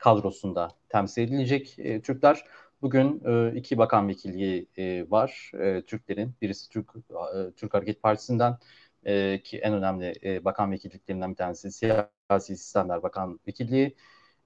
kadrosunda 0.00 0.70
temsil 0.88 1.22
edilecek 1.22 1.78
e, 1.78 2.00
Türkler. 2.02 2.44
Bugün 2.82 3.22
e, 3.26 3.56
iki 3.56 3.78
bakan 3.78 4.08
vekilliği 4.08 4.68
e, 4.78 5.10
var 5.10 5.50
e, 5.60 5.82
Türklerin. 5.82 6.34
Birisi 6.42 6.68
Türk 6.68 6.90
e, 7.10 7.52
Türk 7.56 7.74
Hareket 7.74 8.02
Partisi'nden 8.02 8.58
e, 9.06 9.40
ki 9.44 9.58
en 9.58 9.74
önemli 9.74 10.12
e, 10.24 10.44
bakan 10.44 10.72
vekilliklerinden 10.72 11.30
bir 11.30 11.36
tanesi 11.36 11.72
Siyasi 11.72 12.56
Sistemler 12.56 13.02
Bakan 13.02 13.40
Vekilliği 13.48 13.94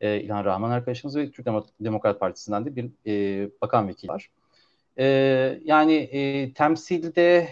e, 0.00 0.20
İlhan 0.20 0.44
Rahman 0.44 0.70
arkadaşımız 0.70 1.16
ve 1.16 1.30
Türk 1.30 1.46
Demokrat 1.80 2.20
Partisi'nden 2.20 2.66
de 2.66 2.76
bir 2.76 2.90
e, 3.06 3.50
bakan 3.62 3.88
vekil 3.88 4.08
var. 4.08 4.30
E, 4.98 5.04
yani 5.64 5.94
e, 5.94 6.52
temsilde 6.52 7.48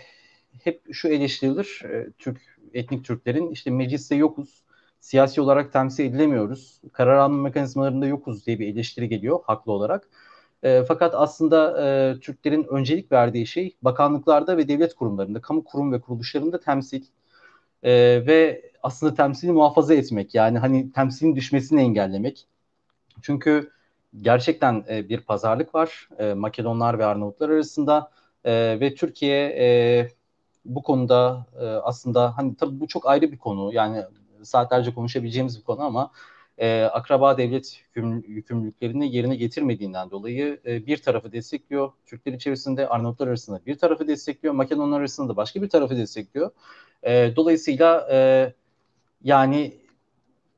hep 0.64 0.82
şu 0.94 1.08
eleştirilir, 1.08 1.82
e, 1.84 2.12
Türk 2.18 2.40
etnik 2.74 3.04
Türklerin 3.04 3.50
işte 3.50 3.70
mecliste 3.70 4.14
yokuz, 4.14 4.64
siyasi 5.00 5.40
olarak 5.40 5.72
temsil 5.72 6.04
edilemiyoruz, 6.04 6.80
karar 6.92 7.16
alma 7.16 7.42
mekanizmalarında 7.42 8.06
yokuz 8.06 8.46
diye 8.46 8.58
bir 8.58 8.68
eleştiri 8.74 9.08
geliyor 9.08 9.40
haklı 9.46 9.72
olarak. 9.72 10.08
E, 10.62 10.84
fakat 10.88 11.14
aslında 11.14 11.86
e, 11.86 12.20
Türklerin 12.20 12.64
öncelik 12.64 13.12
verdiği 13.12 13.46
şey 13.46 13.76
bakanlıklarda 13.82 14.56
ve 14.56 14.68
devlet 14.68 14.94
kurumlarında, 14.94 15.40
kamu 15.40 15.64
kurum 15.64 15.92
ve 15.92 16.00
kuruluşlarında 16.00 16.60
temsil 16.60 17.04
e, 17.82 17.92
ve 18.26 18.70
aslında 18.82 19.14
temsili 19.14 19.52
muhafaza 19.52 19.94
etmek 19.94 20.34
yani 20.34 20.58
hani 20.58 20.92
temsilin 20.92 21.36
düşmesini 21.36 21.80
engellemek. 21.80 22.46
Çünkü 23.22 23.70
gerçekten 24.20 24.84
e, 24.90 25.08
bir 25.08 25.20
pazarlık 25.20 25.74
var 25.74 26.08
e, 26.18 26.34
Makedonlar 26.34 26.98
ve 26.98 27.04
Arnavutlar 27.04 27.50
arasında 27.50 28.10
e, 28.44 28.80
ve 28.80 28.94
Türkiye 28.94 29.46
e, 29.48 30.08
bu 30.64 30.82
konuda 30.82 31.46
e, 31.60 31.64
aslında 31.64 32.38
hani 32.38 32.56
tabii 32.56 32.80
bu 32.80 32.88
çok 32.88 33.06
ayrı 33.06 33.32
bir 33.32 33.38
konu 33.38 33.72
yani 33.74 34.04
saatlerce 34.42 34.94
konuşabileceğimiz 34.94 35.58
bir 35.58 35.64
konu 35.64 35.82
ama 35.82 36.10
e, 36.60 36.82
akraba 36.82 37.38
devlet 37.38 37.80
yüküm, 37.86 38.24
yükümlülüklerini 38.28 39.16
yerine 39.16 39.36
getirmediğinden 39.36 40.10
dolayı 40.10 40.60
e, 40.66 40.86
bir 40.86 41.02
tarafı 41.02 41.32
destekliyor. 41.32 41.92
Türkler 42.06 42.32
içerisinde 42.32 42.88
Arnavutlar 42.88 43.28
arasında 43.28 43.60
bir 43.66 43.78
tarafı 43.78 44.08
destekliyor. 44.08 44.54
Makedonlar 44.54 45.00
arasında 45.00 45.28
da 45.28 45.36
başka 45.36 45.62
bir 45.62 45.68
tarafı 45.68 45.96
destekliyor. 45.96 46.50
E, 47.02 47.32
dolayısıyla 47.36 48.08
e, 48.12 48.52
yani 49.24 49.74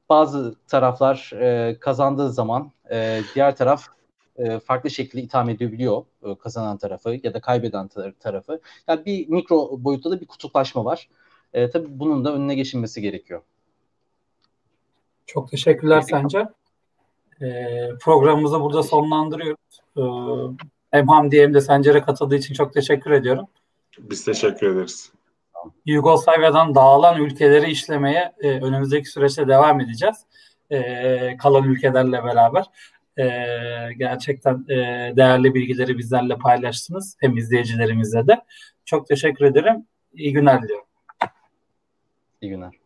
bazı 0.08 0.54
taraflar 0.68 1.30
e, 1.40 1.78
kazandığı 1.80 2.32
zaman 2.32 2.72
e, 2.90 3.20
diğer 3.34 3.56
taraf 3.56 3.86
e, 4.36 4.58
farklı 4.58 4.90
şekilde 4.90 5.22
itham 5.22 5.48
edebiliyor 5.48 6.04
e, 6.22 6.34
kazanan 6.34 6.78
tarafı 6.78 7.20
ya 7.22 7.34
da 7.34 7.40
kaybeden 7.40 7.86
tar- 7.86 8.14
tarafı. 8.20 8.60
Yani 8.88 9.04
bir 9.06 9.28
mikro 9.28 9.84
boyutta 9.84 10.10
da 10.10 10.20
bir 10.20 10.26
kutuplaşma 10.26 10.84
var. 10.84 11.08
E, 11.52 11.70
tabii 11.70 11.86
bunun 11.90 12.24
da 12.24 12.34
önüne 12.34 12.54
geçilmesi 12.54 13.00
gerekiyor. 13.02 13.42
Çok 15.32 15.50
teşekkürler 15.50 16.00
Sencer. 16.00 16.46
E, 17.42 17.48
programımızı 18.00 18.60
burada 18.60 18.82
sonlandırıyoruz. 18.82 19.80
E, 19.96 20.02
hem 20.90 21.08
Hamdi 21.08 21.42
hem 21.42 21.54
de 21.54 21.60
Sencer'e 21.60 22.02
katıldığı 22.02 22.36
için 22.36 22.54
çok 22.54 22.72
teşekkür 22.74 23.10
ediyorum. 23.10 23.46
Biz 23.98 24.24
teşekkür 24.24 24.76
ederiz. 24.76 25.12
Yugoslavya'dan 25.86 26.74
dağılan 26.74 27.20
ülkeleri 27.20 27.70
işlemeye 27.70 28.32
e, 28.42 28.48
önümüzdeki 28.48 29.08
süreçte 29.08 29.48
devam 29.48 29.80
edeceğiz. 29.80 30.16
E, 30.70 31.36
kalan 31.36 31.64
ülkelerle 31.64 32.24
beraber. 32.24 32.64
E, 33.18 33.26
gerçekten 33.98 34.64
e, 34.68 34.76
değerli 35.16 35.54
bilgileri 35.54 35.98
bizlerle 35.98 36.36
paylaştınız. 36.36 37.16
Hem 37.20 37.36
izleyicilerimizle 37.36 38.26
de. 38.26 38.40
Çok 38.84 39.06
teşekkür 39.06 39.44
ederim. 39.44 39.86
İyi 40.14 40.32
günler 40.32 40.62
diliyorum. 40.62 40.86
İyi 42.40 42.50
günler. 42.50 42.81